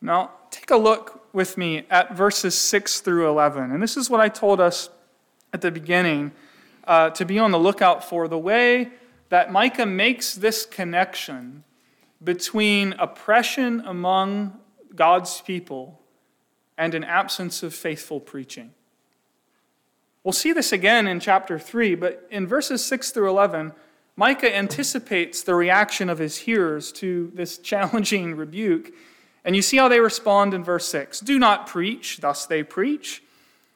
Now, 0.00 0.30
take 0.50 0.70
a 0.70 0.76
look 0.76 1.28
with 1.32 1.58
me 1.58 1.84
at 1.90 2.16
verses 2.16 2.56
6 2.56 3.00
through 3.00 3.28
11. 3.28 3.72
And 3.72 3.82
this 3.82 3.96
is 3.96 4.08
what 4.08 4.20
I 4.20 4.28
told 4.28 4.60
us 4.60 4.90
at 5.52 5.60
the 5.60 5.70
beginning 5.70 6.32
uh, 6.88 7.10
to 7.10 7.24
be 7.24 7.38
on 7.38 7.52
the 7.52 7.58
lookout 7.58 8.02
for 8.02 8.26
the 8.26 8.38
way 8.38 8.88
that 9.28 9.52
Micah 9.52 9.86
makes 9.86 10.34
this 10.34 10.64
connection 10.64 11.62
between 12.24 12.94
oppression 12.94 13.82
among 13.84 14.58
God's 14.96 15.42
people 15.42 16.00
and 16.78 16.94
an 16.94 17.04
absence 17.04 17.62
of 17.62 17.74
faithful 17.74 18.20
preaching. 18.20 18.72
We'll 20.24 20.32
see 20.32 20.52
this 20.52 20.72
again 20.72 21.06
in 21.06 21.20
chapter 21.20 21.58
3, 21.58 21.94
but 21.94 22.26
in 22.30 22.46
verses 22.46 22.84
6 22.84 23.10
through 23.10 23.28
11, 23.28 23.72
Micah 24.16 24.54
anticipates 24.54 25.42
the 25.42 25.54
reaction 25.54 26.08
of 26.08 26.18
his 26.18 26.38
hearers 26.38 26.90
to 26.92 27.30
this 27.34 27.58
challenging 27.70 28.34
rebuke. 28.34 28.92
And 29.44 29.54
you 29.54 29.62
see 29.62 29.76
how 29.76 29.88
they 29.88 30.00
respond 30.00 30.54
in 30.54 30.64
verse 30.64 30.88
6 30.88 31.20
Do 31.20 31.38
not 31.38 31.66
preach, 31.66 32.18
thus 32.18 32.46
they 32.46 32.62
preach. 32.62 33.22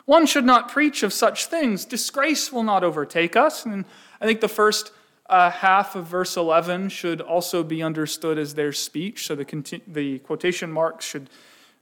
One 0.05 0.27
should 0.27 0.45
not 0.45 0.69
preach 0.69 1.03
of 1.03 1.13
such 1.13 1.47
things. 1.47 1.85
Disgrace 1.85 2.53
will 2.53 2.65
not 2.65 2.83
overtake 2.83 3.37
us. 3.37 3.65
And 3.65 3.85
I 4.21 4.27
think 4.27 4.41
the 4.41 4.49
first 4.49 4.93
uh, 5.27 5.51
half 5.51 5.95
of 5.95 6.07
verse 6.07 6.37
11 6.37 6.89
should 6.89 7.21
also 7.21 7.63
be 7.63 7.83
understood 7.83 8.39
as 8.39 8.55
their 8.55 8.73
speech, 8.73 9.27
so 9.27 9.35
the, 9.35 9.45
conti- 9.45 9.83
the 9.87 10.19
quotation 10.21 10.71
marks 10.71 11.07
should 11.07 11.31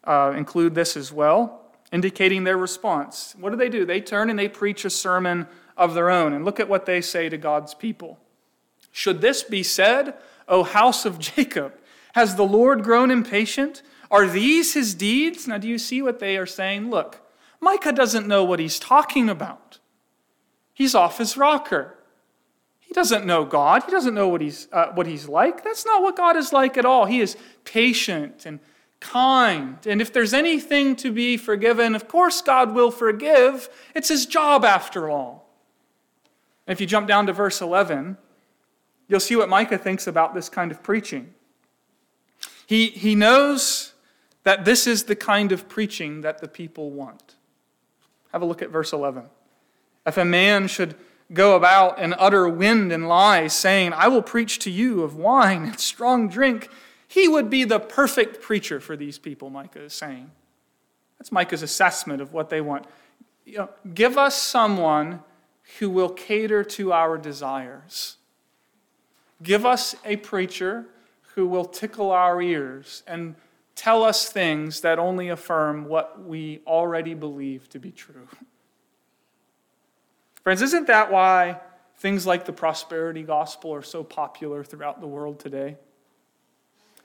uh, 0.05 0.33
include 0.37 0.75
this 0.75 0.97
as 0.97 1.13
well, 1.13 1.63
indicating 1.93 2.45
their 2.45 2.57
response. 2.57 3.35
What 3.39 3.51
do 3.51 3.57
they 3.57 3.69
do? 3.69 3.85
They 3.85 4.01
turn 4.01 4.31
and 4.31 4.39
they 4.39 4.49
preach 4.49 4.85
a 4.85 4.91
sermon 4.91 5.47
of 5.77 5.95
their 5.95 6.11
own. 6.11 6.33
And 6.33 6.45
look 6.45 6.61
at 6.61 6.69
what 6.69 6.87
they 6.87 7.01
say 7.01 7.29
to 7.29 7.37
God's 7.37 7.75
people. 7.75 8.19
Should 8.93 9.21
this 9.21 9.43
be 9.43 9.63
said, 9.63 10.15
O 10.47 10.63
house 10.63 11.05
of 11.05 11.19
Jacob? 11.19 11.75
Has 12.15 12.37
the 12.37 12.45
Lord 12.45 12.83
grown 12.83 13.11
impatient? 13.11 13.83
Are 14.11 14.27
these 14.27 14.75
his 14.75 14.95
deeds? 14.95 15.47
Now, 15.47 15.59
do 15.59 15.69
you 15.69 15.79
see 15.79 16.03
what 16.03 16.19
they 16.19 16.37
are 16.37 16.47
saying? 16.47 16.91
Look, 16.91 17.21
Micah 17.61 17.93
doesn't 17.93 18.27
know 18.27 18.45
what 18.45 18.59
he's 18.59 18.79
talking 18.79 19.29
about. 19.29 19.79
He's 20.73 20.95
off 20.95 21.19
his 21.19 21.37
rocker. 21.37 21.99
He 22.79 22.93
doesn't 22.95 23.27
know 23.27 23.45
God. 23.45 23.85
He 23.85 23.91
doesn't 23.91 24.15
know 24.15 24.29
what 24.29 24.41
he's, 24.41 24.67
uh, 24.73 24.93
what 24.95 25.07
he's 25.07 25.29
like. 25.29 25.63
That's 25.63 25.85
not 25.85 26.03
what 26.03 26.17
God 26.17 26.37
is 26.37 26.53
like 26.53 26.77
at 26.77 26.85
all. 26.85 27.05
He 27.05 27.21
is 27.21 27.37
patient 27.65 28.47
and 28.47 28.61
kind. 28.99 29.79
And 29.87 30.01
if 30.01 30.13
there's 30.13 30.35
anything 30.35 30.97
to 30.97 31.13
be 31.13 31.37
forgiven, 31.37 31.95
of 31.95 32.09
course 32.09 32.41
God 32.43 32.75
will 32.75 32.91
forgive. 32.91 33.69
It's 33.95 34.09
his 34.09 34.27
job 34.27 34.65
after 34.65 35.11
all. 35.11 35.49
If 36.67 36.81
you 36.81 36.87
jump 36.87 37.09
down 37.09 37.27
to 37.27 37.33
verse 37.33 37.61
11, 37.61 38.17
you'll 39.09 39.21
see 39.21 39.37
what 39.37 39.49
Micah 39.49 39.79
thinks 39.79 40.07
about 40.07 40.35
this 40.35 40.49
kind 40.49 40.71
of 40.71 40.83
preaching. 40.83 41.35
He, 42.67 42.87
he 42.87 43.15
knows 43.15 43.95
that 44.45 44.65
this 44.65 44.87
is 44.87 45.05
the 45.05 45.17
kind 45.17 45.53
of 45.53 45.69
preaching 45.69 46.21
that 46.21 46.41
the 46.41 46.49
people 46.49 46.91
want. 46.91 47.37
Have 48.33 48.43
a 48.43 48.47
look 48.47 48.63
at 48.63 48.71
verse 48.71 48.93
11. 48.93 49.25
If 50.07 50.17
a 50.17 50.25
man 50.25 50.69
should 50.69 50.95
go 51.33 51.57
about 51.57 51.99
and 51.99 52.15
utter 52.19 52.49
wind 52.49 52.93
and 52.93 53.09
lies, 53.09 53.53
saying, 53.53 53.93
I 53.93 54.09
will 54.09 54.23
preach 54.23 54.59
to 54.61 54.71
you 54.71 55.03
of 55.03 55.17
wine 55.17 55.65
and 55.65 55.81
strong 55.81 56.29
drink, 56.29 56.69
he 57.07 57.29
would 57.29 57.51
be 57.51 57.65
the 57.65 57.81
perfect 57.81 58.41
preacher 58.41 58.81
for 58.81 58.97
these 58.97 59.19
people, 59.19 59.51
Micah 59.51 59.83
is 59.83 59.93
saying. 59.93 60.31
That's 61.19 61.33
Micah's 61.33 61.63
assessment 61.63 62.21
of 62.21 62.33
what 62.33 62.51
they 62.51 62.61
want. 62.61 62.87
You 63.45 63.59
know, 63.59 63.71
give 63.95 64.17
us 64.17 64.35
someone 64.41 65.23
who 65.79 65.91
will 65.91 66.09
cater 66.09 66.65
to 66.65 66.93
our 66.93 67.19
desires. 67.19 68.17
Give 69.43 69.65
us 69.67 69.95
a 70.05 70.17
preacher 70.17 70.87
who 71.35 71.47
will 71.47 71.65
tickle 71.65 72.11
our 72.11 72.41
ears 72.41 73.03
and 73.07 73.35
tell 73.81 74.05
us 74.05 74.31
things 74.31 74.83
that 74.83 74.99
only 74.99 75.31
affirm 75.31 75.87
what 75.87 76.23
we 76.23 76.61
already 76.67 77.15
believe 77.15 77.67
to 77.67 77.79
be 77.79 77.91
true. 77.91 78.29
Friends, 80.43 80.61
isn't 80.61 80.87
that 80.89 81.11
why 81.11 81.59
things 81.97 82.27
like 82.27 82.45
the 82.45 82.53
prosperity 82.53 83.23
gospel 83.23 83.73
are 83.73 83.81
so 83.81 84.05
popular 84.05 84.63
throughout 84.63 85.01
the 85.01 85.07
world 85.07 85.41
today? 85.41 85.79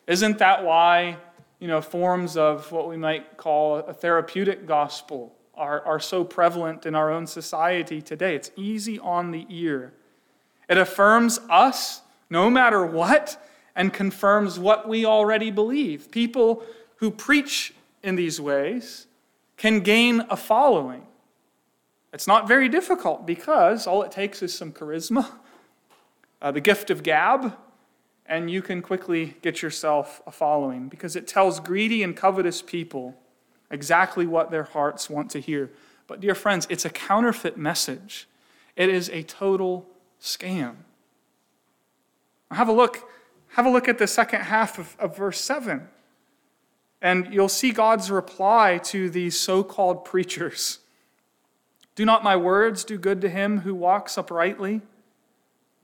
Isn't 0.06 0.38
that 0.40 0.66
why, 0.66 1.16
you 1.60 1.70
know, 1.70 1.80
forms 1.80 2.36
of 2.36 2.70
what 2.74 2.90
we 2.90 2.98
might 2.98 3.38
call 3.38 3.78
a 3.78 3.94
therapeutic 3.94 4.68
gospel 4.68 5.34
are, 5.54 5.82
are 5.86 6.02
so 6.02 6.26
prevalent 6.26 6.86
in 6.86 6.94
our 6.94 7.10
own 7.10 7.26
society 7.26 8.02
today? 8.02 8.36
It's 8.36 8.52
easy 8.58 9.00
on 9.00 9.32
the 9.32 9.48
ear. 9.48 9.94
It 10.68 10.78
affirms 10.78 11.40
us 11.50 12.02
no 12.30 12.50
matter 12.50 12.86
what 12.86 13.42
and 13.76 13.92
confirms 13.92 14.58
what 14.58 14.88
we 14.88 15.06
already 15.06 15.52
believe. 15.52 16.10
People 16.12 16.64
who 16.98 17.12
preach 17.12 17.74
in 18.02 18.16
these 18.16 18.40
ways 18.40 19.08
can 19.58 19.82
gain 19.82 20.26
a 20.30 20.38
following. 20.38 21.06
It's 22.14 22.28
not 22.28 22.48
very 22.48 22.70
difficult 22.70 23.26
because 23.26 23.88
all 23.88 24.04
it 24.04 24.12
takes 24.12 24.42
is 24.42 24.58
some 24.58 24.72
charisma, 24.72 25.30
uh, 26.42 26.52
the 26.52 26.62
gift 26.62 26.90
of 26.90 27.04
gab, 27.04 27.58
and 28.26 28.50
you 28.50 28.62
can 28.62 28.82
quickly 28.82 29.36
get 29.42 29.62
yourself 29.62 30.22
a 30.26 30.32
following 30.32 30.88
because 30.88 31.16
it 31.16 31.28
tells 31.28 31.60
greedy 31.60 32.02
and 32.04 32.16
covetous 32.16 32.62
people 32.62 33.16
exactly 33.70 34.26
what 34.26 34.52
their 34.52 34.64
hearts 34.64 35.10
want 35.10 35.30
to 35.32 35.40
hear. 35.40 35.72
But, 36.08 36.22
dear 36.22 36.36
friends, 36.36 36.68
it's 36.70 36.86
a 36.86 36.90
counterfeit 36.90 37.58
message, 37.58 38.28
it 38.76 38.90
is 38.90 39.10
a 39.10 39.24
total 39.24 39.86
scam. 40.22 40.76
Have 42.52 42.68
a 42.68 42.74
look, 42.74 43.10
have 43.56 43.66
a 43.66 43.70
look 43.70 43.88
at 43.88 43.98
the 43.98 44.06
second 44.06 44.42
half 44.42 44.78
of, 44.78 44.98
of 45.00 45.16
verse 45.16 45.40
7. 45.40 45.88
And 47.02 47.34
you'll 47.34 47.48
see 47.48 47.72
God's 47.72 48.12
reply 48.12 48.80
to 48.84 49.10
these 49.10 49.40
so 49.40 49.64
called 49.64 50.04
preachers. 50.04 50.80
Do 51.96 52.04
not 52.04 52.22
my 52.22 52.36
words 52.36 52.84
do 52.84 52.98
good 52.98 53.22
to 53.22 53.30
him 53.30 53.62
who 53.62 53.74
walks 53.74 54.18
uprightly? 54.18 54.82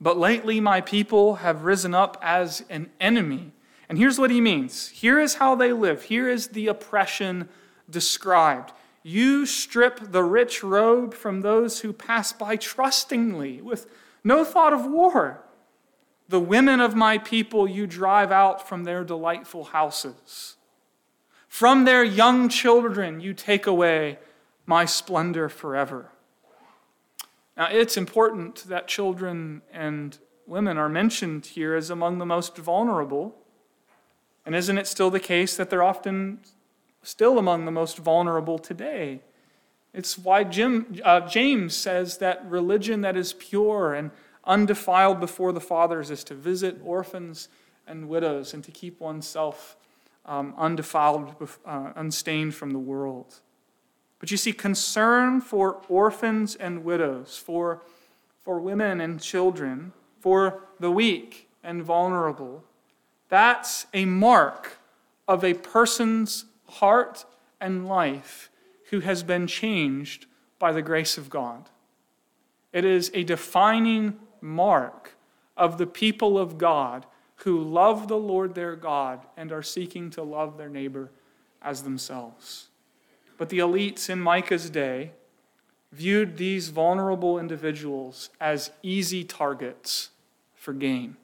But 0.02 0.18
lately 0.18 0.60
my 0.60 0.82
people 0.82 1.36
have 1.36 1.64
risen 1.64 1.94
up 1.94 2.18
as 2.20 2.62
an 2.68 2.90
enemy. 3.00 3.52
And 3.88 3.96
here's 3.96 4.18
what 4.18 4.30
he 4.30 4.42
means 4.42 4.88
here 4.88 5.18
is 5.18 5.36
how 5.36 5.54
they 5.54 5.72
live, 5.72 6.02
here 6.02 6.28
is 6.28 6.48
the 6.48 6.66
oppression 6.66 7.48
described. 7.88 8.74
You 9.02 9.46
strip 9.46 10.12
the 10.12 10.24
rich 10.24 10.62
robe 10.62 11.14
from 11.14 11.40
those 11.40 11.80
who 11.80 11.94
pass 11.94 12.34
by 12.34 12.56
trustingly, 12.56 13.62
with 13.62 13.86
no 14.22 14.44
thought 14.44 14.74
of 14.74 14.84
war. 14.84 15.41
The 16.28 16.40
women 16.40 16.80
of 16.80 16.94
my 16.94 17.18
people 17.18 17.68
you 17.68 17.86
drive 17.86 18.32
out 18.32 18.66
from 18.66 18.84
their 18.84 19.04
delightful 19.04 19.64
houses. 19.64 20.56
From 21.48 21.84
their 21.84 22.02
young 22.02 22.48
children 22.48 23.20
you 23.20 23.34
take 23.34 23.66
away 23.66 24.18
my 24.66 24.84
splendor 24.84 25.48
forever. 25.48 26.10
Now, 27.56 27.68
it's 27.70 27.96
important 27.96 28.64
that 28.68 28.88
children 28.88 29.62
and 29.72 30.16
women 30.46 30.78
are 30.78 30.88
mentioned 30.88 31.46
here 31.46 31.74
as 31.74 31.90
among 31.90 32.18
the 32.18 32.26
most 32.26 32.56
vulnerable. 32.56 33.36
And 34.46 34.54
isn't 34.54 34.78
it 34.78 34.86
still 34.86 35.10
the 35.10 35.20
case 35.20 35.56
that 35.56 35.70
they're 35.70 35.82
often 35.82 36.40
still 37.02 37.38
among 37.38 37.64
the 37.64 37.70
most 37.70 37.98
vulnerable 37.98 38.58
today? 38.58 39.20
It's 39.92 40.16
why 40.16 40.44
Jim, 40.44 40.98
uh, 41.04 41.20
James 41.28 41.76
says 41.76 42.18
that 42.18 42.44
religion 42.46 43.02
that 43.02 43.16
is 43.16 43.34
pure 43.34 43.92
and 43.92 44.10
undefiled 44.44 45.20
before 45.20 45.52
the 45.52 45.60
fathers 45.60 46.10
is 46.10 46.24
to 46.24 46.34
visit 46.34 46.80
orphans 46.84 47.48
and 47.86 48.08
widows 48.08 48.54
and 48.54 48.64
to 48.64 48.70
keep 48.70 49.00
oneself 49.00 49.76
um, 50.26 50.54
undefiled, 50.56 51.34
uh, 51.66 51.92
unstained 51.96 52.54
from 52.54 52.70
the 52.70 52.78
world. 52.78 53.40
But 54.18 54.30
you 54.30 54.36
see, 54.36 54.52
concern 54.52 55.40
for 55.40 55.80
orphans 55.88 56.54
and 56.54 56.84
widows, 56.84 57.36
for, 57.36 57.82
for 58.42 58.60
women 58.60 59.00
and 59.00 59.20
children, 59.20 59.92
for 60.20 60.60
the 60.78 60.90
weak 60.90 61.48
and 61.64 61.82
vulnerable, 61.82 62.62
that's 63.28 63.86
a 63.92 64.04
mark 64.04 64.78
of 65.26 65.44
a 65.44 65.54
person's 65.54 66.44
heart 66.68 67.24
and 67.60 67.88
life 67.88 68.50
who 68.90 69.00
has 69.00 69.22
been 69.22 69.46
changed 69.46 70.26
by 70.58 70.70
the 70.70 70.82
grace 70.82 71.18
of 71.18 71.28
God. 71.28 71.68
It 72.72 72.84
is 72.84 73.10
a 73.14 73.24
defining 73.24 74.18
mark 74.42 75.14
of 75.56 75.78
the 75.78 75.86
people 75.86 76.38
of 76.38 76.58
God 76.58 77.06
who 77.36 77.60
love 77.60 78.08
the 78.08 78.18
Lord 78.18 78.54
their 78.54 78.76
God 78.76 79.20
and 79.36 79.52
are 79.52 79.62
seeking 79.62 80.10
to 80.10 80.22
love 80.22 80.58
their 80.58 80.68
neighbor 80.68 81.10
as 81.60 81.82
themselves. 81.82 82.68
But 83.38 83.48
the 83.48 83.58
elites 83.58 84.08
in 84.08 84.20
Micah's 84.20 84.70
day 84.70 85.12
viewed 85.90 86.36
these 86.36 86.68
vulnerable 86.68 87.38
individuals 87.38 88.30
as 88.40 88.70
easy 88.82 89.24
targets 89.24 90.10
for 90.54 90.72
gain. 90.72 91.16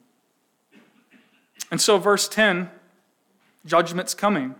And 1.71 1.79
so, 1.79 1.97
verse 1.97 2.27
10 2.27 2.69
judgment's 3.65 4.13
coming. 4.13 4.55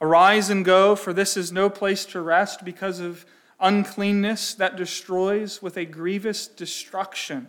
Arise 0.00 0.48
and 0.48 0.64
go, 0.64 0.96
for 0.96 1.12
this 1.12 1.36
is 1.36 1.52
no 1.52 1.68
place 1.68 2.04
to 2.06 2.20
rest 2.20 2.64
because 2.64 3.00
of 3.00 3.26
uncleanness 3.60 4.54
that 4.54 4.76
destroys 4.76 5.60
with 5.60 5.76
a 5.76 5.84
grievous 5.84 6.46
destruction. 6.46 7.48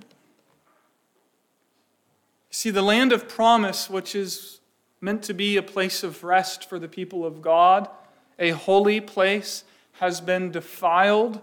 See, 2.50 2.70
the 2.70 2.82
land 2.82 3.14
of 3.14 3.30
promise, 3.30 3.90
which 3.90 4.14
is 4.14 4.60
meant 5.00 5.24
to 5.24 5.34
be 5.34 5.58
a 5.58 5.64
place 5.64 6.04
of 6.04 6.24
rest 6.24 6.68
for 6.68 6.78
the 6.78 6.88
people 6.88 7.26
of 7.26 7.42
God, 7.42 7.90
a 8.38 8.52
holy 8.52 9.00
place, 9.00 9.64
has 9.94 10.20
been 10.22 10.52
defiled 10.52 11.42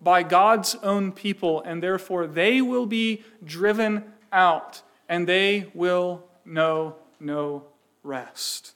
by 0.00 0.22
God's 0.22 0.74
own 0.76 1.12
people, 1.12 1.62
and 1.62 1.82
therefore 1.82 2.26
they 2.26 2.60
will 2.60 2.86
be 2.86 3.24
driven 3.44 4.04
out 4.32 4.82
and 5.08 5.26
they 5.26 5.70
will 5.74 6.24
know 6.44 6.96
no 7.18 7.64
rest. 8.02 8.74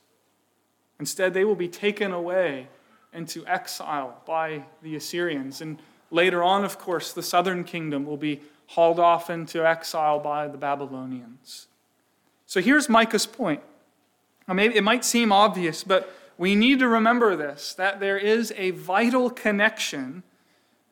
Instead, 0.99 1.35
they 1.35 1.45
will 1.45 1.55
be 1.55 1.69
taken 1.69 2.13
away 2.13 2.69
into 3.13 3.47
exile 3.47 4.23
by 4.27 4.65
the 4.83 4.97
Assyrians. 4.97 5.61
And 5.61 5.81
later 6.11 6.43
on, 6.43 6.65
of 6.65 6.79
course, 6.79 7.13
the 7.13 7.23
southern 7.23 7.65
kingdom 7.65 8.05
will 8.05 8.17
be 8.17 8.41
hauled 8.69 9.01
off 9.01 9.31
into 9.31 9.67
exile 9.67 10.21
by 10.21 10.47
the 10.49 10.59
Babylonians. 10.59 11.67
So 12.47 12.61
here's 12.61 12.89
Micah's 12.89 13.27
point. 13.27 13.63
Now, 14.47 14.55
maybe 14.55 14.77
it 14.77 14.85
might 14.85 15.05
seem 15.05 15.33
obvious, 15.33 15.85
but 15.85 16.13
we 16.39 16.55
need 16.55 16.79
to 16.79 16.89
remember 16.89 17.37
this 17.37 17.75
that 17.75 18.01
there 18.01 18.17
is 18.17 18.53
a 18.57 18.71
vital 18.71 19.29
connection 19.29 20.23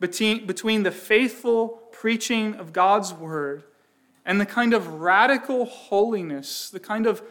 between, 0.01 0.47
between 0.47 0.83
the 0.83 0.91
faithful 0.91 1.69
preaching 1.93 2.55
of 2.57 2.73
God's 2.73 3.15
word 3.15 3.65
and 4.25 4.41
the 4.41 4.47
kind 4.47 4.75
of 4.75 5.01
radical 5.01 5.65
holiness, 5.65 6.69
the 6.69 6.81
kind 6.81 7.07
of 7.07 7.23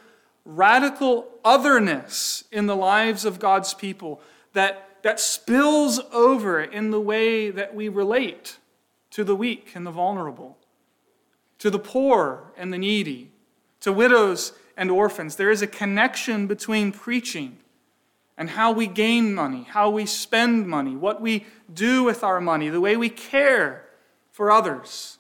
radical 0.46 1.28
otherness 1.44 2.44
in 2.52 2.68
the 2.68 2.76
lives 2.76 3.26
of 3.26 3.40
God's 3.40 3.74
people 3.74 4.22
that, 4.56 4.98
that 5.04 5.20
spills 5.20 6.00
over 6.12 6.62
in 6.62 6.92
the 6.92 7.00
way 7.00 7.52
that 7.52 7.76
we 7.76 7.88
relate 7.88 8.58
to 9.12 9.24
the 9.24 9.36
weak 9.36 9.72
and 9.76 9.86
the 9.86 9.92
vulnerable, 9.92 10.58
to 11.60 11.70
the 11.70 11.80
poor 11.80 12.52
and 12.58 12.74
the 12.74 12.78
needy, 12.78 13.32
to 13.82 13.94
widows 13.94 14.54
and 14.76 14.90
orphans. 14.90 15.36
There 15.36 15.52
is 15.52 15.62
a 15.62 15.68
connection 15.68 16.48
between 16.48 16.92
preaching 16.92 17.60
and 18.38 18.50
how 18.50 18.72
we 18.72 18.88
gain 18.88 19.34
money, 19.34 19.64
how 19.70 19.90
we 19.90 20.06
spend 20.06 20.68
money, 20.68 20.96
what 20.96 21.22
we 21.22 21.46
do 21.74 22.04
with 22.04 22.24
our 22.24 22.42
money, 22.42 22.70
the 22.70 22.82
way 22.82 22.98
we 22.98 23.10
care 23.10 23.86
for 24.32 24.52
others. 24.52 25.18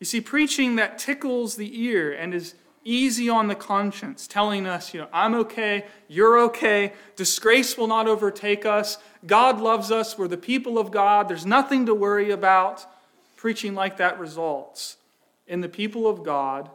You 0.00 0.06
see, 0.06 0.20
preaching 0.20 0.76
that 0.76 0.98
tickles 0.98 1.56
the 1.56 1.82
ear 1.82 2.12
and 2.12 2.34
is 2.34 2.54
easy 2.86 3.28
on 3.28 3.48
the 3.48 3.54
conscience, 3.54 4.26
telling 4.26 4.66
us, 4.66 4.94
you 4.94 5.00
know, 5.00 5.08
I'm 5.12 5.34
okay, 5.34 5.84
you're 6.08 6.38
okay, 6.44 6.92
disgrace 7.16 7.76
will 7.76 7.88
not 7.88 8.06
overtake 8.06 8.64
us, 8.64 8.98
God 9.26 9.60
loves 9.60 9.90
us, 9.90 10.16
we're 10.16 10.28
the 10.28 10.36
people 10.36 10.78
of 10.78 10.90
God, 10.90 11.28
there's 11.28 11.44
nothing 11.44 11.86
to 11.86 11.94
worry 11.94 12.30
about. 12.30 12.86
Preaching 13.36 13.74
like 13.74 13.98
that 13.98 14.18
results 14.18 14.96
in 15.46 15.60
the 15.60 15.68
people 15.68 16.08
of 16.08 16.24
God 16.24 16.70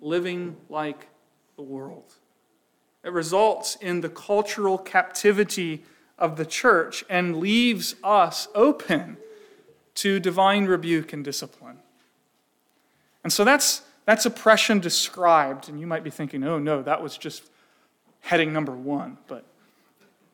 living 0.00 0.56
like 0.68 1.08
the 1.56 1.62
world. 1.62 2.14
It 3.04 3.12
results 3.12 3.76
in 3.80 4.00
the 4.00 4.08
cultural 4.08 4.78
captivity 4.78 5.84
of 6.18 6.36
the 6.36 6.46
church 6.46 7.04
and 7.08 7.36
leaves 7.36 7.94
us 8.02 8.48
open 8.54 9.18
to 9.96 10.18
divine 10.18 10.64
rebuke 10.64 11.12
and 11.12 11.24
discipline. 11.24 11.78
And 13.22 13.32
so 13.32 13.44
that's, 13.44 13.82
that's 14.06 14.24
oppression 14.24 14.80
described. 14.80 15.68
And 15.68 15.78
you 15.78 15.86
might 15.86 16.02
be 16.02 16.10
thinking, 16.10 16.42
oh 16.44 16.58
no, 16.58 16.82
that 16.82 17.02
was 17.02 17.18
just 17.18 17.42
heading 18.20 18.52
number 18.52 18.72
one. 18.72 19.18
But 19.26 19.44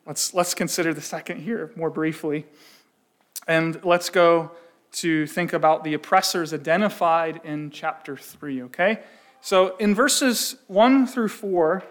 let's, 0.05 0.33
let's 0.33 0.53
consider 0.53 0.93
the 0.93 1.01
second 1.01 1.41
here 1.41 1.71
more 1.75 1.89
briefly. 1.89 2.45
And 3.47 3.83
let's 3.83 4.09
go 4.09 4.51
to 4.93 5.27
think 5.27 5.53
about 5.53 5.83
the 5.83 5.93
oppressors 5.93 6.53
identified 6.53 7.41
in 7.43 7.71
chapter 7.71 8.15
3, 8.15 8.63
okay? 8.63 8.99
So 9.41 9.75
in 9.77 9.93
verses 9.93 10.55
1 10.67 11.07
through 11.07 11.29
4, 11.29 11.83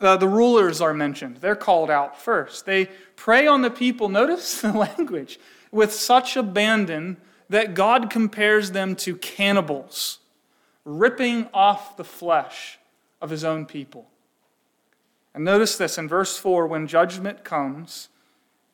uh, 0.00 0.16
the 0.16 0.28
rulers 0.28 0.80
are 0.80 0.92
mentioned. 0.92 1.38
They're 1.38 1.56
called 1.56 1.90
out 1.90 2.20
first. 2.20 2.66
They 2.66 2.86
prey 3.16 3.46
on 3.46 3.62
the 3.62 3.70
people, 3.70 4.08
notice 4.08 4.60
the 4.60 4.72
language, 4.98 5.38
with 5.70 5.92
such 5.92 6.36
abandon 6.36 7.16
that 7.48 7.74
God 7.74 8.10
compares 8.10 8.72
them 8.72 8.96
to 8.96 9.16
cannibals, 9.16 10.18
ripping 10.84 11.48
off 11.52 11.96
the 11.96 12.04
flesh 12.04 12.78
of 13.20 13.30
his 13.30 13.44
own 13.44 13.66
people. 13.66 14.06
And 15.34 15.44
notice 15.44 15.76
this 15.76 15.98
in 15.98 16.08
verse 16.08 16.36
4 16.36 16.66
when 16.66 16.86
judgment 16.86 17.42
comes, 17.44 18.08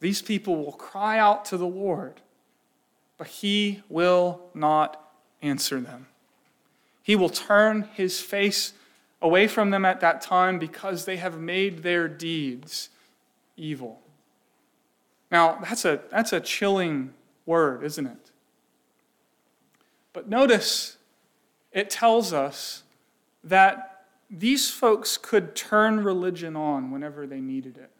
these 0.00 0.22
people 0.22 0.56
will 0.56 0.72
cry 0.72 1.18
out 1.18 1.44
to 1.46 1.56
the 1.56 1.66
Lord, 1.66 2.20
but 3.16 3.26
he 3.26 3.82
will 3.88 4.40
not 4.54 5.12
answer 5.42 5.80
them. 5.80 6.06
He 7.02 7.16
will 7.16 7.28
turn 7.28 7.88
his 7.94 8.20
face 8.20 8.72
away 9.22 9.46
from 9.46 9.70
them 9.70 9.84
at 9.84 10.00
that 10.00 10.20
time 10.20 10.58
because 10.58 11.04
they 11.04 11.16
have 11.16 11.38
made 11.38 11.82
their 11.82 12.08
deeds 12.08 12.88
evil. 13.56 14.00
Now, 15.30 15.58
that's 15.62 15.84
a, 15.84 16.00
that's 16.10 16.32
a 16.32 16.40
chilling 16.40 17.12
word, 17.46 17.84
isn't 17.84 18.06
it? 18.06 18.30
But 20.12 20.28
notice 20.28 20.96
it 21.72 21.90
tells 21.90 22.32
us 22.32 22.82
that 23.44 24.06
these 24.30 24.70
folks 24.70 25.16
could 25.16 25.54
turn 25.54 26.04
religion 26.04 26.56
on 26.56 26.90
whenever 26.90 27.26
they 27.26 27.40
needed 27.40 27.76
it. 27.76 27.90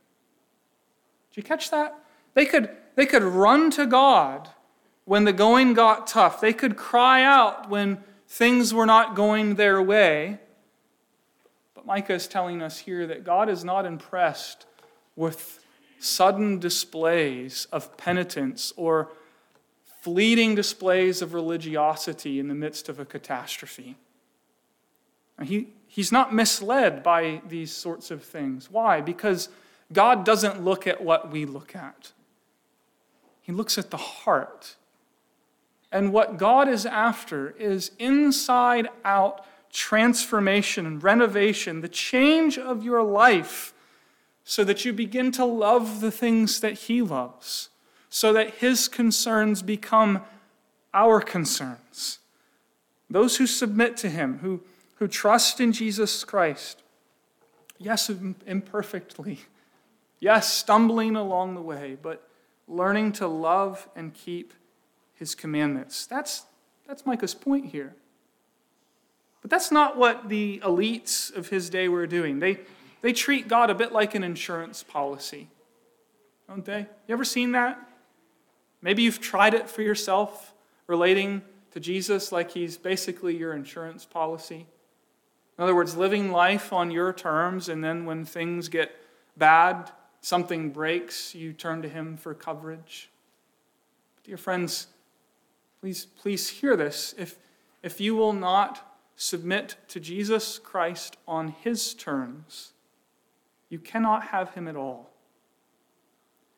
Did 1.31 1.37
you 1.37 1.43
catch 1.43 1.71
that? 1.71 1.99
They 2.35 2.47
could, 2.47 2.71
they 2.95 3.07
could 3.07 3.23
run 3.23 3.71
to 3.73 3.87
God 3.87 4.49
when 5.05 5.25
the 5.25 5.33
going 5.33 5.75
got 5.75 6.07
tough. 6.07 6.41
They 6.41 6.53
could 6.53 6.77
cry 6.77 7.23
out 7.23 7.69
when 7.69 7.99
things 8.29 8.73
were 8.73 8.87
not 8.87 9.17
going 9.17 9.57
their 9.57 9.83
way. 9.83 10.39
But 11.75 11.87
Micah 11.87 12.15
is 12.15 12.29
telling 12.29 12.63
us 12.63 12.79
here 12.79 13.07
that 13.07 13.25
God 13.25 13.49
is 13.49 13.65
not 13.65 13.87
impressed 13.87 14.67
with 15.17 15.65
sudden 15.99 16.59
displays 16.59 17.67
of 17.73 17.97
penitence 17.97 18.73
or 18.77 19.11
fleeting 20.01 20.55
displays 20.55 21.23
of 21.23 21.35
religiosity 21.35 22.39
in 22.39 22.49
the 22.49 22.55
midst 22.55 22.89
of 22.89 22.99
a 22.99 23.05
catastrophe. 23.05 23.97
He, 25.43 25.69
he's 25.87 26.13
not 26.13 26.35
misled 26.35 27.03
by 27.03 27.41
these 27.49 27.73
sorts 27.73 28.11
of 28.11 28.23
things. 28.23 28.71
Why? 28.71 29.01
Because 29.01 29.49
God 29.93 30.25
doesn't 30.25 30.63
look 30.63 30.87
at 30.87 31.03
what 31.03 31.31
we 31.31 31.45
look 31.45 31.75
at, 31.75 32.13
He 33.41 33.53
looks 33.53 33.79
at 33.79 33.91
the 33.91 33.97
heart. 33.97 34.77
And 35.93 36.13
what 36.13 36.37
God 36.37 36.69
is 36.69 36.87
after 36.87 37.51
is 37.59 37.91
inside 37.99 38.89
out 39.05 39.45
transformation 39.73 40.87
and 40.87 41.03
renovation, 41.03 41.81
the 41.81 41.89
change 41.89 42.59
of 42.59 42.85
your 42.85 43.03
life, 43.03 43.75
so 44.45 44.63
that 44.65 44.85
you 44.85 44.93
begin 44.93 45.33
to 45.33 45.45
love 45.45 46.01
the 46.01 46.13
things 46.13 46.61
that 46.61 46.75
He 46.75 47.03
loves, 47.03 47.71
so 48.11 48.33
that 48.33 48.55
His 48.55 48.89
concerns 48.89 49.63
become 49.63 50.23
our 50.93 51.21
concerns. 51.21 52.19
Those 53.09 53.39
who 53.39 53.47
submit 53.47 53.97
to 53.99 54.11
Him, 54.11 54.39
who, 54.41 54.61
who 54.97 55.09
trust 55.09 55.61
in 55.61 55.73
Jesus 55.73 56.25
Christ, 56.25 56.83
yes, 57.79 58.11
imperfectly, 58.47 59.41
yes, 60.21 60.53
stumbling 60.53 61.17
along 61.17 61.55
the 61.55 61.63
way, 61.63 61.97
but 62.01 62.29
learning 62.69 63.13
to 63.13 63.27
love 63.27 63.89
and 63.97 64.13
keep 64.13 64.53
His 65.15 65.35
commandments. 65.35 66.07
That's, 66.07 66.45
that's 66.87 67.07
Micah's 67.07 67.35
point 67.35 67.67
here. 67.67 67.95
But 69.43 69.51
that's 69.51 69.71
not 69.71 69.97
what 69.97 70.29
the 70.29 70.61
elites 70.65 71.35
of 71.35 71.49
his 71.49 71.71
day 71.71 71.89
were 71.89 72.07
doing. 72.07 72.41
They, 72.41 72.59
they 73.01 73.13
treat 73.13 73.49
God 73.49 73.71
a 73.71 73.75
bit 73.75 73.93
like 73.93 74.15
an 74.15 74.23
insurance 74.23 74.83
policy, 74.83 75.49
don't 76.47 76.65
they? 76.65 76.81
You 77.09 77.13
ever 77.15 77.25
seen 77.25 77.53
that? 77.53 77.79
Maybe 78.83 79.03
you've 79.03 79.21
tried 79.21 79.55
it 79.55 79.69
for 79.69 79.83
yourself, 79.83 80.55
relating 80.87 81.43
to 81.73 81.81
Jesus 81.81 82.33
like 82.33 82.51
he's 82.51 82.77
basically 82.77 83.37
your 83.37 83.55
insurance 83.55 84.05
policy. 84.05 84.67
In 85.59 85.63
other 85.63 85.75
words, 85.75 85.97
living 85.97 86.33
life 86.33 86.73
on 86.73 86.91
your 86.91 87.13
terms, 87.13 87.69
and 87.69 87.85
then 87.85 88.07
when 88.07 88.25
things 88.25 88.69
get 88.69 88.97
bad, 89.37 89.93
something 90.21 90.71
breaks, 90.71 91.35
you 91.35 91.53
turn 91.53 91.83
to 91.83 91.89
him 91.89 92.17
for 92.17 92.35
coverage. 92.35 93.11
Dear 94.25 94.37
friends, 94.37 94.87
please, 95.81 96.07
please 96.07 96.49
hear 96.49 96.77
this. 96.77 97.15
If, 97.19 97.39
if 97.83 98.01
you 98.01 98.15
will 98.15 98.33
not 98.33 98.97
submit 99.17 99.77
to 99.89 100.01
Jesus 100.01 100.59
Christ 100.59 101.19
on 101.29 101.49
his 101.49 101.93
terms, 101.93 102.73
you 103.69 103.79
cannot 103.79 104.29
have 104.29 104.55
him 104.55 104.67
at 104.67 104.77
all. 104.77 105.10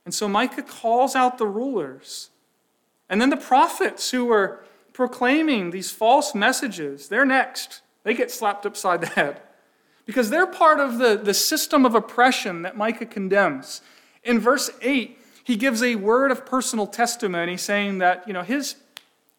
And 0.05 0.15
so 0.15 0.29
Micah 0.29 0.63
calls 0.63 1.15
out 1.15 1.39
the 1.39 1.47
rulers. 1.47 2.31
And 3.09 3.21
then 3.21 3.31
the 3.31 3.37
prophets 3.37 4.11
who 4.11 4.25
were 4.25 4.65
proclaiming 4.93 5.71
these 5.71 5.91
false 5.91 6.35
messages, 6.35 7.09
they're 7.09 7.25
next. 7.25 7.83
They 8.05 8.15
get 8.15 8.31
slapped 8.31 8.67
upside 8.67 9.01
the 9.01 9.07
head 9.09 9.43
because 10.07 10.31
they're 10.31 10.47
part 10.47 10.81
of 10.81 10.99
the, 10.99 11.17
the 11.17 11.35
system 11.35 11.87
of 11.87 11.95
oppression 11.95 12.63
that 12.63 12.77
Micah 12.77 13.07
condemns. 13.07 13.83
In 14.25 14.39
verse 14.39 14.71
8, 14.81 15.19
he 15.45 15.57
gives 15.57 15.83
a 15.83 15.97
word 15.97 16.31
of 16.31 16.47
personal 16.47 16.87
testimony 16.87 17.57
saying 17.57 17.99
that, 17.99 18.27
you 18.27 18.33
know, 18.33 18.43
his, 18.43 18.77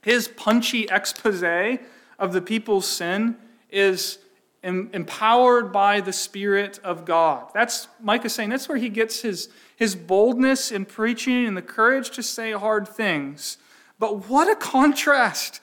his 0.02 0.28
punchy 0.28 0.84
expose 0.90 1.80
of 2.20 2.34
the 2.34 2.42
people's 2.42 2.88
sin 2.88 3.38
is 3.70 4.20
empowered 4.64 5.72
by 5.72 6.00
the 6.00 6.14
Spirit 6.14 6.80
of 6.84 7.06
God. 7.06 7.50
That's 7.54 7.88
Micah 8.02 8.30
saying 8.30 8.50
that's 8.50 8.70
where 8.70 8.78
he 8.78 8.90
gets 8.90 9.22
his, 9.22 9.50
his 9.76 9.96
boldness 9.96 10.72
in 10.72 10.86
preaching 10.86 11.46
and 11.46 11.58
the 11.58 11.62
courage 11.62 12.10
to 12.12 12.24
say 12.24 12.54
hard 12.54 12.88
things. 12.88 13.58
But 14.00 14.30
what 14.30 14.50
a 14.50 14.56
contrast 14.56 15.60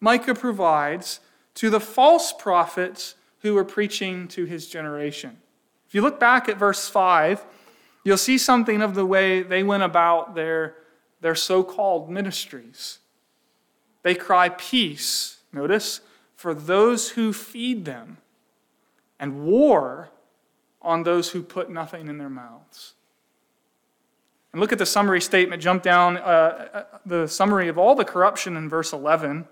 Micah 0.00 0.34
provides 0.34 1.20
to 1.54 1.70
the 1.70 1.80
false 1.80 2.32
prophets 2.32 3.16
who 3.40 3.54
were 3.54 3.64
preaching 3.64 4.28
to 4.28 4.44
his 4.44 4.68
generation. 4.68 5.38
If 5.88 5.94
you 5.94 6.00
look 6.00 6.18
back 6.18 6.48
at 6.48 6.56
verse 6.56 6.88
5, 6.88 7.44
you'll 8.04 8.16
see 8.16 8.38
something 8.38 8.82
of 8.82 8.94
the 8.94 9.06
way 9.06 9.42
they 9.42 9.62
went 9.62 9.82
about 9.82 10.34
their, 10.34 10.76
their 11.20 11.34
so 11.34 11.62
called 11.62 12.08
ministries. 12.08 12.98
They 14.02 14.14
cry 14.14 14.48
peace 14.48 15.34
notice, 15.54 16.00
for 16.34 16.52
those 16.52 17.10
who 17.10 17.32
feed 17.32 17.84
them, 17.84 18.18
and 19.18 19.44
war 19.44 20.10
on 20.82 21.02
those 21.02 21.30
who 21.30 21.42
put 21.42 21.70
nothing 21.70 22.08
in 22.08 22.18
their 22.18 22.28
mouths. 22.28 22.94
And 24.52 24.60
look 24.60 24.72
at 24.72 24.78
the 24.78 24.86
summary 24.86 25.20
statement, 25.20 25.62
jump 25.62 25.82
down, 25.82 26.16
uh, 26.16 26.20
uh, 26.20 26.84
the 27.04 27.26
summary 27.26 27.68
of 27.68 27.76
all 27.76 27.94
the 27.94 28.04
corruption 28.04 28.56
in 28.56 28.68
verse 28.68 28.92
11. 28.92 29.48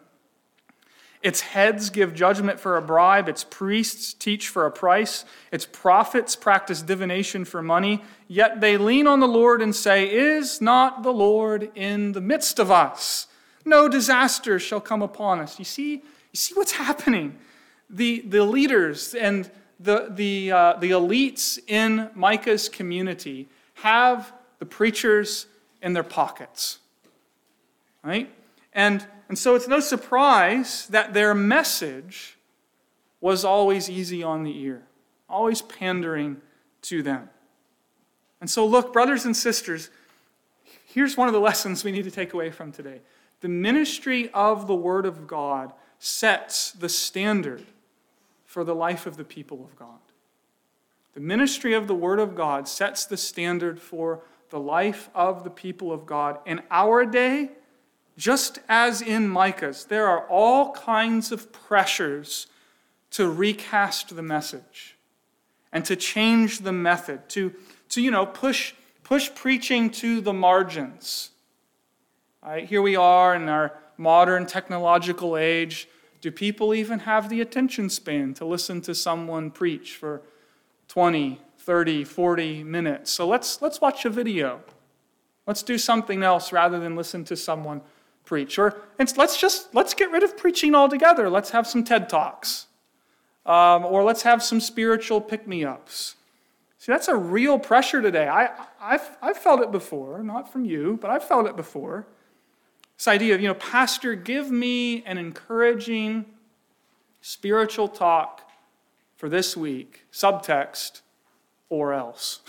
Its 1.23 1.41
heads 1.41 1.91
give 1.91 2.15
judgment 2.15 2.59
for 2.59 2.77
a 2.77 2.83
bribe. 2.83 3.29
Its 3.29 3.45
priests 3.45 4.13
teach 4.13 4.49
for 4.49 4.67
a 4.67 4.71
price. 4.71 5.25
Its 5.53 5.67
prophets 5.67 6.35
practice 6.35 6.83
divination 6.83 7.45
for 7.45 7.63
money. 7.63 8.03
Yet 8.27 8.61
they 8.61 8.77
lean 8.77 9.07
on 9.07 9.21
the 9.21 9.29
Lord 9.29 9.63
and 9.63 9.75
say, 9.75 10.09
Is 10.09 10.61
not 10.61 11.03
the 11.03 11.13
Lord 11.13 11.71
in 11.77 12.13
the 12.13 12.21
midst 12.21 12.59
of 12.59 12.71
us? 12.71 13.29
No 13.65 13.89
disaster 13.89 14.59
shall 14.59 14.81
come 14.81 15.03
upon 15.03 15.39
us. 15.39 15.59
You 15.61 15.65
see, 15.65 15.93
you 15.93 16.03
see 16.35 16.55
what's 16.55 16.73
happening? 16.73 17.39
The, 17.93 18.21
the 18.21 18.45
leaders 18.45 19.15
and 19.15 19.51
the, 19.79 20.09
the, 20.11 20.51
uh, 20.51 20.73
the 20.79 20.93
elites 20.93 21.59
in 21.69 22.11
Micah's 22.15 22.69
community 22.69 23.49
have 23.75 24.33
the 24.59 24.67
preachers 24.67 25.47
in 25.83 25.93
their 25.93 26.03
pockets. 26.03 26.79
Right? 28.03 28.33
And, 28.73 29.07
and 29.29 29.39
so 29.39 29.55
it's 29.55 29.69
no 29.69 29.81
surprise 29.81 30.87
that 30.89 31.13
their 31.13 31.35
message 31.35 32.39
was 33.21 33.45
always 33.45 33.89
easy 33.89 34.23
on 34.23 34.43
the 34.43 34.61
ear, 34.63 34.83
always 35.29 35.63
pandering 35.63 36.41
to 36.83 37.03
them. 37.03 37.29
And 38.41 38.51
so, 38.51 38.67
look, 38.67 38.93
brothers 38.93 39.25
and 39.25 39.37
sisters, 39.37 39.91
here's 40.85 41.17
one 41.17 41.29
of 41.29 41.35
the 41.35 41.41
lessons 41.41 41.85
we 41.85 41.93
need 41.93 42.05
to 42.05 42.11
take 42.11 42.33
away 42.33 42.51
from 42.51 42.73
today. 42.73 43.01
The 43.41 43.49
ministry 43.49 44.31
of 44.35 44.67
the 44.67 44.75
Word 44.75 45.07
of 45.07 45.27
God 45.27 45.73
sets 45.99 46.73
the 46.73 46.89
standard 46.89 47.65
for 48.53 48.65
the 48.65 48.75
life 48.75 49.07
of 49.07 49.17
the 49.17 49.25
people 49.25 49.65
of 49.65 49.75
God. 49.77 49.99
The 51.15 51.21
ministry 51.21 51.73
of 51.73 51.87
the 51.87 51.95
Word 51.95 52.19
of 52.19 52.35
God 52.35 52.69
sets 52.69 53.07
the 53.07 53.17
standard 53.17 53.81
for 53.81 54.23
the 54.51 54.61
life 54.61 55.09
of 55.15 55.45
the 55.45 55.51
people 55.51 55.91
of 55.91 56.05
God 56.05 56.39
in 56.45 56.61
our 56.71 57.07
day 57.07 57.51
just 58.17 58.59
as 58.69 59.01
in 59.01 59.29
Micah's, 59.29 59.87
there 59.87 60.07
are 60.07 60.27
all 60.29 60.73
kinds 60.73 61.33
of 61.33 61.51
pressures 61.51 62.47
to 63.11 63.31
recast 63.31 64.15
the 64.15 64.23
message 64.23 64.97
and 65.73 65.85
to 65.87 65.97
change 65.97 66.61
the 66.61 66.73
method, 66.73 67.29
to, 67.31 67.55
to 67.89 68.03
you 68.03 68.11
know, 68.11 68.27
push, 68.27 68.75
push 69.03 69.31
preaching 69.35 69.89
to 69.91 70.21
the 70.21 70.33
margins. 70.33 71.31
Right, 72.43 72.67
here 72.67 72.83
we 72.83 72.97
are 72.97 73.35
in 73.35 73.49
our 73.49 73.79
modern 73.97 74.47
technological 74.47 75.37
age. 75.37 75.89
Do 76.23 76.31
people 76.31 76.73
even 76.73 77.01
have 77.01 77.29
the 77.29 77.41
attention 77.41 77.91
span 77.91 78.33
to 78.35 78.45
listen 78.45 78.81
to 78.83 78.95
someone 78.95 79.51
preach 79.51 79.97
for 79.97 80.23
20, 80.87 81.41
30, 81.59 82.05
40 82.05 82.63
minutes? 82.63 83.11
So 83.11 83.27
let's, 83.27 83.61
let's 83.61 83.81
watch 83.81 84.05
a 84.05 84.11
video. 84.11 84.61
Let's 85.49 85.65
do 85.65 85.77
something 85.79 86.23
else 86.23 86.53
rather 86.53 86.79
than 86.79 86.95
listen 86.95 87.25
to 87.25 87.37
someone 87.37 87.83
preach. 88.25 88.57
Or 88.57 88.81
let's 89.17 89.41
just 89.41 89.75
let's 89.75 89.95
get 89.95 90.13
rid 90.13 90.23
of 90.23 90.37
preaching 90.37 90.77
altogether. 90.77 91.29
Let's 91.29 91.51
have 91.51 91.67
some 91.67 91.83
TED 91.83 92.09
Talks. 92.09 92.67
Um, 93.45 93.85
or 93.85 94.05
let's 94.05 94.23
have 94.23 94.45
some 94.45 94.61
spiritual 94.61 95.21
pick 95.21 95.49
me 95.49 95.65
ups. 95.65 96.15
See, 96.79 96.93
that's 96.93 97.09
a 97.09 97.17
real 97.17 97.59
pressure 97.59 98.01
today. 98.01 98.29
I, 98.29 98.51
I've, 98.81 99.17
I've 99.21 99.37
felt 99.37 99.61
it 99.61 99.73
before, 99.73 100.23
not 100.23 100.53
from 100.53 100.65
you, 100.65 100.99
but 101.01 101.11
I've 101.11 101.25
felt 101.25 101.47
it 101.47 101.57
before. 101.57 102.07
This 103.03 103.09
idea 103.09 103.35
of, 103.35 103.41
you 103.41 103.49
know, 103.49 103.55
Pastor, 103.55 104.15
give 104.15 104.49
me 104.49 105.03
an 105.07 105.19
encouraging 105.19 106.25
spiritual 107.21 107.89
talk 107.89 108.49
for 109.17 109.29
this 109.29 109.57
week, 109.57 110.05
subtext, 110.13 111.01
or 111.69 111.95
else. 111.95 112.43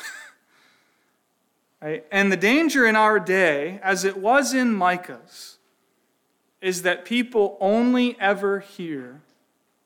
right? 1.82 2.06
And 2.12 2.32
the 2.32 2.38
danger 2.38 2.86
in 2.86 2.96
our 2.96 3.20
day, 3.20 3.80
as 3.82 4.04
it 4.04 4.16
was 4.16 4.54
in 4.54 4.76
Micah's, 4.76 5.58
is 6.62 6.84
that 6.84 7.04
people 7.04 7.58
only 7.60 8.16
ever 8.20 8.60
hear 8.60 9.22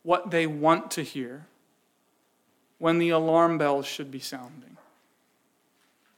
what 0.03 0.31
they 0.31 0.47
want 0.47 0.91
to 0.91 1.01
hear 1.01 1.45
when 2.77 2.99
the 2.99 3.11
alarm 3.11 3.57
bells 3.57 3.85
should 3.85 4.11
be 4.11 4.19
sounding. 4.19 4.75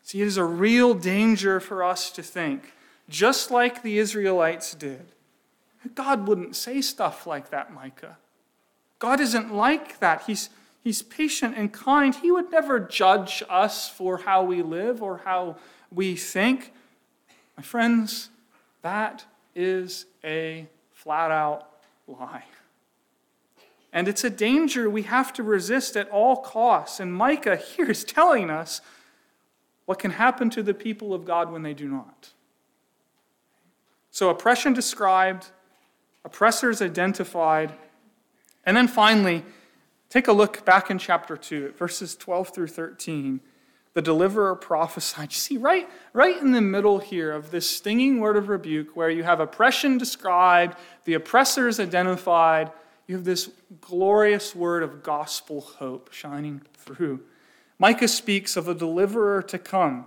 See, 0.01 0.23
it 0.23 0.27
is 0.27 0.37
a 0.37 0.43
real 0.43 0.95
danger 0.95 1.59
for 1.59 1.83
us 1.83 2.09
to 2.09 2.23
think, 2.23 2.73
just 3.10 3.51
like 3.51 3.82
the 3.82 3.97
Israelites 3.97 4.74
did. 4.74 5.12
God 5.95 6.28
wouldn't 6.28 6.55
say 6.55 6.82
stuff 6.82 7.26
like 7.26 7.49
that, 7.49 7.74
Micah. 7.74 8.18
God 8.99 9.20
isn't 9.20 9.53
like 9.53 9.99
that. 9.99 10.24
He's, 10.28 10.49
he's 10.84 11.01
patient 11.01 11.55
and 11.57 11.72
kind. 11.72 12.14
He 12.14 12.32
would 12.32 12.51
never 12.51 12.80
judge 12.80 13.41
us 13.49 13.89
for 13.89 14.18
how 14.18 14.43
we 14.43 14.62
live 14.62 15.01
or 15.01 15.22
how 15.24 15.57
we 15.91 16.16
think. 16.16 16.74
My 17.57 17.64
friends, 17.64 18.30
that 18.82 19.26
is 19.55 20.05
a 20.24 20.68
flat 20.93 21.32
out 21.32 21.70
lie. 22.07 22.43
And 23.91 24.07
it's 24.07 24.24
a 24.24 24.30
danger 24.30 24.89
we 24.89 25.03
have 25.03 25.34
to 25.34 25.43
resist 25.43 25.97
at 25.97 26.10
all 26.10 26.38
costs. 26.38 26.99
And 26.99 27.14
Micah 27.14 27.55
here 27.55 27.89
is 27.89 28.03
telling 28.03 28.49
us 28.49 28.82
what 29.86 29.97
can 29.97 30.12
happen 30.12 30.49
to 30.51 30.62
the 30.62 30.74
people 30.74 31.14
of 31.14 31.26
God 31.26 31.51
when 31.51 31.64
they 31.64 31.74
do 31.74 31.88
not. 31.88 32.32
So, 34.12 34.30
oppression 34.30 34.74
described, 34.74 35.51
oppressors 36.26 36.82
identified, 36.82 37.74
and 38.66 38.76
then 38.76 38.88
finally, 38.88 39.45
take 40.10 40.28
a 40.28 40.34
look 40.34 40.66
back 40.66 40.89
in 40.89 40.97
chapter 40.97 41.38
2, 41.38 41.74
verses 41.78 42.16
12 42.16 42.49
through 42.53 42.68
13. 42.68 43.39
The 43.93 44.01
deliverer 44.01 44.55
prophesied. 44.55 45.32
You 45.32 45.38
see, 45.38 45.57
right, 45.57 45.89
right 46.14 46.39
in 46.39 46.51
the 46.51 46.62
middle 46.62 46.99
here 46.99 47.32
of 47.32 47.51
this 47.51 47.70
stinging 47.70 48.20
word 48.20 48.38
of 48.38 48.49
rebuke, 48.49 48.95
where 48.95 49.10
you 49.10 49.24
have 49.24 49.39
oppression 49.39 49.97
described, 49.97 50.78
the 51.05 51.16
oppressors 51.16 51.80
identified, 51.80 52.72
you 53.07 53.16
have 53.16 53.26
this 53.26 53.49
glorious 53.82 54.55
word 54.55 54.84
of 54.84 55.01
gospel 55.01 55.62
hope 55.62 56.14
shining 56.14 56.62
through. 56.76 57.22
Micah 57.80 58.07
speaks 58.07 58.55
of 58.55 58.68
a 58.68 58.76
deliverer 58.76 59.41
to 59.41 59.57
come. 59.57 60.05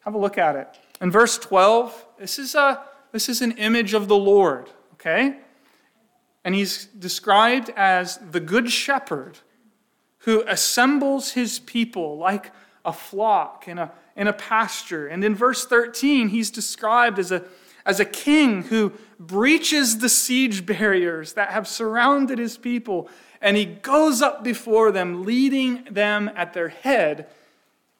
Have 0.00 0.14
a 0.14 0.18
look 0.18 0.38
at 0.38 0.56
it. 0.56 0.78
In 1.02 1.10
verse 1.10 1.36
12, 1.36 2.06
this 2.18 2.38
is, 2.38 2.54
a, 2.54 2.82
this 3.10 3.28
is 3.28 3.42
an 3.42 3.52
image 3.52 3.92
of 3.92 4.08
the 4.08 4.16
Lord, 4.16 4.70
okay? 4.94 5.36
And 6.44 6.54
he's 6.54 6.86
described 6.86 7.70
as 7.76 8.18
the 8.18 8.40
good 8.40 8.70
shepherd 8.70 9.38
who 10.18 10.44
assembles 10.46 11.32
his 11.32 11.58
people 11.58 12.16
like 12.16 12.52
a 12.84 12.92
flock 12.92 13.66
in 13.66 13.78
a, 13.78 13.92
in 14.16 14.28
a 14.28 14.32
pasture. 14.32 15.08
And 15.08 15.24
in 15.24 15.34
verse 15.34 15.66
13, 15.66 16.28
he's 16.28 16.50
described 16.50 17.18
as 17.18 17.30
a 17.30 17.44
as 17.84 18.00
a 18.00 18.04
king 18.04 18.62
who 18.62 18.92
breaches 19.18 19.98
the 19.98 20.08
siege 20.08 20.64
barriers 20.64 21.32
that 21.34 21.50
have 21.50 21.66
surrounded 21.66 22.38
his 22.38 22.56
people, 22.56 23.08
and 23.40 23.56
he 23.56 23.64
goes 23.64 24.22
up 24.22 24.44
before 24.44 24.92
them, 24.92 25.24
leading 25.24 25.84
them 25.90 26.30
at 26.36 26.52
their 26.52 26.68
head 26.68 27.26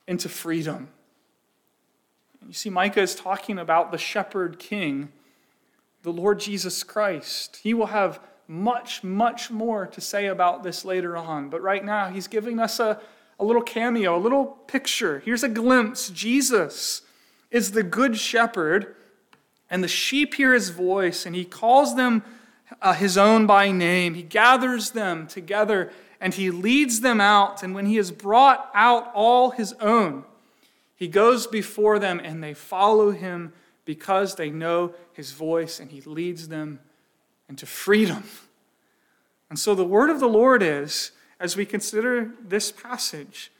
into 0.06 0.28
freedom. 0.28 0.88
You 2.46 2.52
see, 2.52 2.70
Micah 2.70 3.00
is 3.00 3.14
talking 3.14 3.58
about 3.58 3.92
the 3.92 3.98
shepherd 3.98 4.58
king, 4.58 5.10
the 6.02 6.12
Lord 6.12 6.40
Jesus 6.40 6.82
Christ. 6.82 7.60
He 7.62 7.74
will 7.74 7.86
have 7.86 8.20
much, 8.48 9.02
much 9.02 9.50
more 9.50 9.86
to 9.86 10.00
say 10.00 10.26
about 10.26 10.62
this 10.62 10.84
later 10.84 11.16
on, 11.16 11.48
but 11.48 11.62
right 11.62 11.84
now 11.84 12.08
he's 12.08 12.26
giving 12.26 12.58
us 12.58 12.80
a, 12.80 13.00
a 13.38 13.44
little 13.44 13.62
cameo, 13.62 14.16
a 14.16 14.18
little 14.18 14.44
picture. 14.44 15.20
Here's 15.24 15.42
a 15.42 15.48
glimpse. 15.48 16.10
Jesus 16.10 17.02
is 17.50 17.72
the 17.72 17.82
good 17.82 18.18
shepherd 18.18 18.96
and 19.70 19.82
the 19.82 19.88
sheep 19.88 20.34
hear 20.34 20.52
his 20.52 20.68
voice, 20.68 21.24
and 21.24 21.34
he 21.34 21.46
calls 21.46 21.96
them 21.96 22.22
uh, 22.80 22.92
his 22.92 23.16
own 23.16 23.46
by 23.46 23.70
name. 23.70 24.14
He 24.14 24.22
gathers 24.22 24.90
them 24.90 25.26
together 25.26 25.90
and 26.20 26.34
he 26.34 26.50
leads 26.50 27.00
them 27.00 27.20
out. 27.20 27.62
And 27.62 27.74
when 27.74 27.86
he 27.86 27.96
has 27.96 28.10
brought 28.10 28.70
out 28.74 29.10
all 29.14 29.50
his 29.50 29.72
own, 29.74 30.24
he 31.02 31.08
goes 31.08 31.48
before 31.48 31.98
them 31.98 32.20
and 32.22 32.44
they 32.44 32.54
follow 32.54 33.10
him 33.10 33.52
because 33.84 34.36
they 34.36 34.50
know 34.50 34.94
his 35.12 35.32
voice 35.32 35.80
and 35.80 35.90
he 35.90 36.00
leads 36.02 36.46
them 36.46 36.78
into 37.48 37.66
freedom. 37.66 38.22
And 39.50 39.58
so 39.58 39.74
the 39.74 39.84
word 39.84 40.10
of 40.10 40.20
the 40.20 40.28
Lord 40.28 40.62
is, 40.62 41.10
as 41.40 41.56
we 41.56 41.66
consider 41.66 42.30
this 42.40 42.70
passage, 42.70 43.50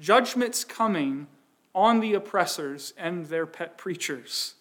judgment's 0.00 0.64
coming 0.64 1.28
on 1.72 2.00
the 2.00 2.14
oppressors 2.14 2.92
and 2.98 3.26
their 3.26 3.46
pet 3.46 3.78
preachers. 3.78 4.54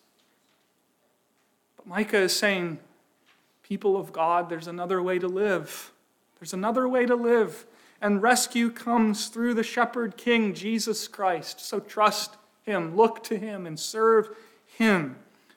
But 1.76 1.88
Micah 1.88 2.20
is 2.20 2.36
saying, 2.36 2.78
people 3.64 3.97
of 3.97 4.14
God, 4.14 4.47
there's 4.47 4.68
another 4.68 5.01
way 5.01 5.18
to 5.18 5.28
live. 5.28 5.91
There's 6.39 6.53
another 6.53 6.88
way 6.88 7.08
to 7.08 7.16
live. 7.16 7.66
And 8.06 8.22
rescue 8.22 8.70
comes 8.70 9.30
through 9.30 9.56
the 9.56 9.64
shepherd 9.64 10.16
king, 10.16 10.53
Jesus 10.53 11.08
Christ. 11.08 11.60
So 11.60 11.80
trust 11.80 12.36
him, 12.62 12.95
look 12.95 13.24
to 13.24 13.36
him, 13.36 13.66
and 13.66 13.80
serve 13.80 14.30
him. 14.68 15.16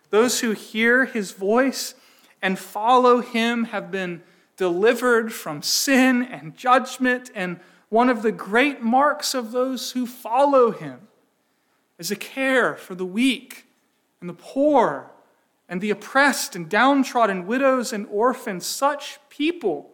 Those 0.08 0.40
who 0.40 0.52
hear 0.52 1.04
his 1.04 1.32
voice 1.32 1.92
and 2.40 2.58
follow 2.58 3.20
him 3.20 3.64
have 3.64 3.90
been 3.90 4.22
delivered 4.56 5.30
from 5.30 5.60
sin 5.60 6.22
and 6.22 6.56
judgment. 6.56 7.30
And 7.34 7.60
one 7.90 8.08
of 8.08 8.22
the 8.22 8.32
great 8.32 8.80
marks 8.80 9.34
of 9.34 9.52
those 9.52 9.90
who 9.90 10.06
follow 10.06 10.70
him 10.70 11.00
is 11.98 12.10
a 12.10 12.16
care 12.16 12.76
for 12.76 12.94
the 12.94 13.04
weak 13.04 13.66
and 14.22 14.30
the 14.30 14.32
poor 14.32 15.10
and 15.68 15.82
the 15.82 15.90
oppressed 15.90 16.56
and 16.56 16.66
downtrodden, 16.66 17.46
widows 17.46 17.92
and 17.92 18.06
orphans, 18.06 18.64
such 18.64 19.18
people 19.28 19.90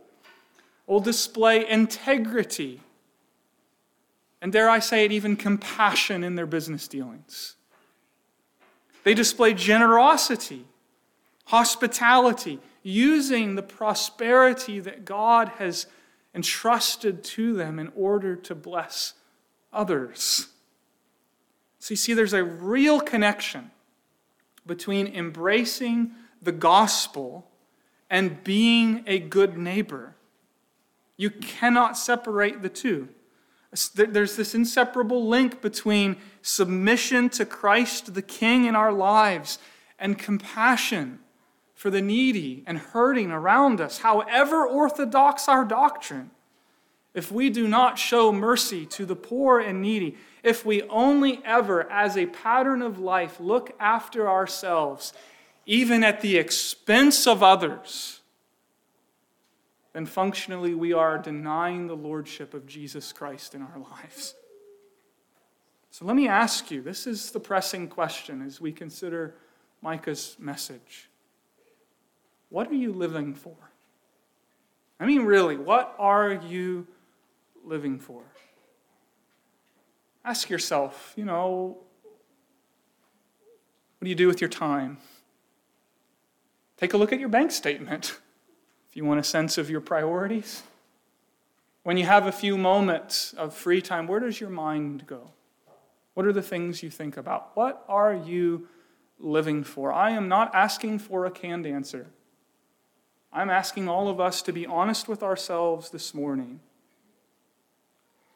will 0.87 1.01
display 1.01 1.69
integrity 1.69 2.81
and, 4.45 4.53
dare 4.53 4.69
I 4.69 4.79
say 4.79 5.07
it, 5.07 5.13
even 5.13 5.37
compassion 5.37 6.23
in 6.23 6.35
their 6.35 6.45
business 6.45 6.87
dealings. 6.87 7.57
They 9.03 9.15
display 9.15 9.55
generosity, 9.55 10.67
hospitality, 11.47 12.61
using 12.83 13.55
the 13.55 13.63
prosperity 13.63 14.81
that 14.81 15.07
God 15.07 15.49
has 15.57 15.87
entrusted 16.35 17.25
to 17.25 17.55
them 17.55 17.79
in 17.79 17.91
order 17.97 18.37
to 18.37 18.55
bless 18.55 19.15
others. 19.73 20.49
So 21.79 21.93
you 21.93 21.97
see, 21.97 22.13
there's 22.13 22.35
a 22.35 22.45
real 22.45 23.01
connection 23.01 23.71
between 24.67 25.07
embracing 25.07 26.13
the 26.43 26.53
gospel 26.53 27.47
and 28.11 28.45
being 28.45 29.05
a 29.07 29.21
good 29.21 29.57
neighbor. 29.57 30.14
You 31.17 31.31
cannot 31.31 31.97
separate 31.97 32.63
the 32.63 32.69
two. 32.69 33.09
There's 33.95 34.37
this 34.37 34.55
inseparable 34.55 35.27
link 35.27 35.61
between 35.61 36.17
submission 36.43 37.29
to 37.31 37.45
Christ 37.45 38.15
the 38.15 38.23
King 38.23 38.67
in 38.67 38.77
our 38.77 38.93
lives 38.93 39.59
and 39.99 40.19
compassion 40.19 41.19
for 41.75 41.91
the 41.91 42.03
needy 42.03 42.63
and 42.67 42.79
hurting 42.79 43.31
around 43.31 43.81
us, 43.81 43.99
however 43.99 44.67
orthodox 44.67 45.49
our 45.49 45.65
doctrine. 45.65 46.31
If 47.15 47.31
we 47.31 47.51
do 47.51 47.69
not 47.69 47.99
show 47.99 48.33
mercy 48.33 48.87
to 48.87 49.07
the 49.07 49.17
poor 49.17 49.61
and 49.61 49.81
needy, 49.81 50.17
if 50.43 50.65
we 50.67 50.83
only 50.83 51.41
ever, 51.45 51.91
as 51.91 52.17
a 52.17 52.27
pattern 52.27 52.83
of 52.83 52.99
life, 52.99 53.39
look 53.39 53.73
after 53.79 54.29
ourselves, 54.29 55.13
even 55.65 56.03
at 56.03 56.21
the 56.21 56.37
expense 56.37 57.27
of 57.27 57.43
others, 57.43 58.21
then 59.95 60.05
functionally 60.05 60.75
we 60.75 60.93
are 60.93 61.17
denying 61.17 61.87
the 61.87 61.97
lordship 61.97 62.53
of 62.53 62.67
Jesus 62.67 63.13
Christ 63.13 63.55
in 63.55 63.63
our 63.63 63.79
lives. 63.79 64.35
So 65.91 66.05
let 66.05 66.17
me 66.17 66.27
ask 66.27 66.71
you 66.73 66.83
this 66.83 67.07
is 67.07 67.31
the 67.31 67.39
pressing 67.39 67.87
question 67.89 68.43
as 68.43 68.61
we 68.61 68.73
consider 68.73 69.37
Micah's 69.81 70.37
message. 70.41 71.09
What 72.51 72.69
are 72.69 72.75
you 72.75 72.93
living 72.93 73.35
for? 73.35 73.57
I 74.99 75.07
mean, 75.07 75.23
really, 75.23 75.57
what 75.57 75.95
are 75.99 76.33
you 76.33 76.89
living 77.65 77.99
for? 78.01 78.23
Ask 80.25 80.51
yourself, 80.51 81.13
you 81.17 81.25
know, 81.25 81.79
what 83.99 84.05
do 84.05 84.09
you 84.09 84.17
do 84.17 84.27
with 84.27 84.41
your 84.41 84.51
time? 84.51 84.99
Take 86.77 86.95
a 86.95 86.97
look 86.97 87.13
at 87.13 87.21
your 87.21 87.29
bank 87.29 87.53
statement 87.53 88.19
if 88.95 88.99
you 88.99 89.05
want 89.05 89.19
a 89.19 89.25
sense 89.25 89.59
of 89.59 89.69
your 89.69 89.81
priorities. 89.81 90.63
When 91.83 91.97
you 91.97 92.05
have 92.05 92.29
a 92.29 92.33
few 92.33 92.57
moments 92.57 93.33
of 93.33 93.53
free 93.53 93.83
time, 93.83 94.07
where 94.07 94.21
does 94.21 94.41
your 94.41 94.51
mind 94.51 95.05
go? 95.09 95.33
What 96.15 96.27
are 96.27 96.33
the 96.33 96.41
things 96.41 96.81
you 96.81 96.91
think 96.91 97.17
about? 97.17 97.51
What 97.55 97.85
are 97.89 98.15
you 98.15 98.69
living 99.19 99.65
for? 99.65 99.93
I 99.93 100.11
am 100.11 100.29
not 100.29 100.55
asking 100.55 101.01
for 101.01 101.27
a 101.27 101.31
canned 101.33 101.67
answer. 101.67 102.07
I'm 103.33 103.51
asking 103.51 103.89
all 103.89 104.07
of 104.07 104.21
us 104.21 104.43
to 104.43 104.53
be 104.53 104.65
honest 104.65 105.09
with 105.09 105.25
ourselves 105.25 105.91
this 105.91 106.15
morning. 106.15 106.61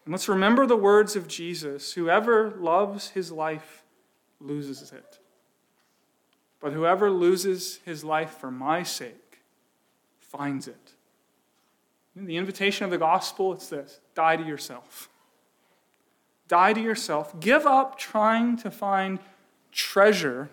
And 0.04 0.12
let's 0.12 0.28
remember 0.28 0.66
the 0.66 0.76
words 0.76 1.14
of 1.14 1.28
Jesus 1.28 1.92
whoever 1.92 2.50
loves 2.50 3.10
his 3.10 3.30
life 3.30 3.84
loses 4.40 4.90
it. 4.90 5.20
But 6.58 6.72
whoever 6.72 7.12
loses 7.12 7.78
his 7.84 8.02
life 8.02 8.32
for 8.32 8.50
my 8.50 8.82
sake 8.82 9.27
finds 10.28 10.68
it. 10.68 10.92
The 12.14 12.36
invitation 12.36 12.84
of 12.84 12.90
the 12.90 12.98
gospel 12.98 13.52
it's 13.52 13.68
this 13.68 14.00
die 14.14 14.36
to 14.36 14.44
yourself. 14.44 15.08
Die 16.48 16.72
to 16.72 16.80
yourself. 16.80 17.38
Give 17.40 17.66
up 17.66 17.98
trying 17.98 18.56
to 18.58 18.70
find 18.70 19.18
treasure 19.70 20.48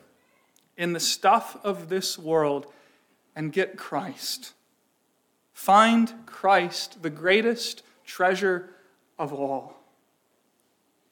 in 0.78 0.93
the 0.93 0.99
stuff 0.99 1.57
of 1.63 1.89
this 1.89 2.19
world 2.19 2.67
and 3.36 3.51
get 3.51 3.78
Christ. 3.78 4.53
Find 5.53 6.13
Christ, 6.26 7.01
the 7.01 7.09
greatest 7.09 7.82
treasure 8.05 8.69
of 9.17 9.34
all. 9.34 9.78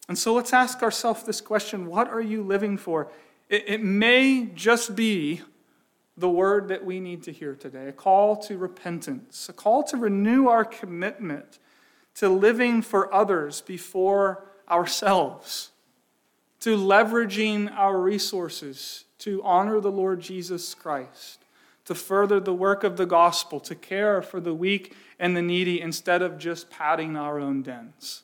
And 0.10 0.18
so 0.18 0.34
let's 0.34 0.52
ask 0.52 0.84
ourselves 0.84 1.24
this 1.24 1.40
question 1.42 1.88
what 1.88 2.10
are 2.10 2.22
you 2.22 2.44
living 2.44 2.78
for? 2.78 3.10
It, 3.50 3.64
it 3.68 3.84
may 3.84 4.50
just 4.54 4.96
be 4.96 5.42
the 6.18 6.30
word 6.30 6.68
that 6.68 6.86
we 6.86 7.00
need 7.00 7.24
to 7.24 7.32
hear 7.32 7.56
today 7.56 7.88
a 7.88 7.92
call 7.92 8.36
to 8.36 8.58
repentance, 8.58 9.50
a 9.50 9.54
call 9.54 9.84
to 9.84 9.98
renew 9.98 10.48
our 10.48 10.66
commitment 10.66 11.60
to 12.16 12.30
living 12.30 12.82
for 12.82 13.14
others 13.14 13.62
before 13.62 14.46
ourselves, 14.70 15.72
to 16.60 16.78
leveraging 16.78 17.72
our 17.76 18.00
resources 18.00 19.06
to 19.20 19.42
honor 19.44 19.80
the 19.80 19.92
Lord 19.92 20.20
Jesus 20.20 20.74
Christ, 20.74 21.40
to 21.86 21.96
further 21.96 22.40
the 22.40 22.54
work 22.54 22.84
of 22.84 22.98
the 22.98 23.06
gospel, 23.06 23.60
to 23.62 23.76
care 23.76 24.22
for 24.22 24.40
the 24.40 24.54
weak 24.54 24.96
and 25.20 25.36
the 25.36 25.42
needy 25.42 25.82
instead 25.82 26.22
of 26.22 26.38
just 26.38 26.70
padding 26.70 27.16
our 27.16 27.40
own 27.40 27.64
dens. 27.64 28.22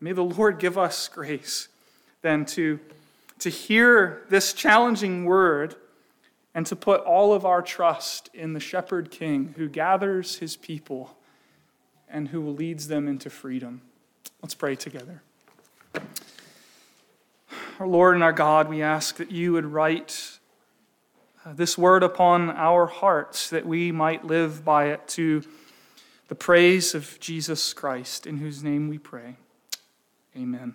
May 0.00 0.12
the 0.12 0.24
Lord 0.24 0.58
give 0.58 0.78
us 0.78 1.08
grace 1.08 1.68
then 2.22 2.44
to 2.46 2.78
to 3.38 3.50
hear 3.50 4.22
this 4.30 4.54
challenging 4.54 5.26
word 5.26 5.74
and 6.56 6.64
to 6.64 6.74
put 6.74 7.02
all 7.02 7.34
of 7.34 7.44
our 7.44 7.60
trust 7.60 8.30
in 8.32 8.54
the 8.54 8.60
shepherd 8.60 9.10
king 9.10 9.52
who 9.58 9.68
gathers 9.68 10.38
his 10.38 10.56
people 10.56 11.14
and 12.08 12.28
who 12.28 12.48
leads 12.48 12.88
them 12.88 13.06
into 13.06 13.28
freedom. 13.28 13.82
Let's 14.40 14.54
pray 14.54 14.74
together. 14.74 15.20
Our 17.78 17.86
Lord 17.86 18.14
and 18.14 18.24
our 18.24 18.32
God, 18.32 18.70
we 18.70 18.80
ask 18.80 19.16
that 19.16 19.30
you 19.30 19.52
would 19.52 19.66
write 19.66 20.38
uh, 21.44 21.52
this 21.52 21.76
word 21.76 22.02
upon 22.02 22.48
our 22.48 22.86
hearts 22.86 23.50
that 23.50 23.66
we 23.66 23.92
might 23.92 24.24
live 24.24 24.64
by 24.64 24.86
it 24.86 25.06
to 25.08 25.42
the 26.28 26.34
praise 26.34 26.94
of 26.94 27.20
Jesus 27.20 27.74
Christ, 27.74 28.26
in 28.26 28.38
whose 28.38 28.64
name 28.64 28.88
we 28.88 28.96
pray. 28.96 29.36
Amen. 30.34 30.74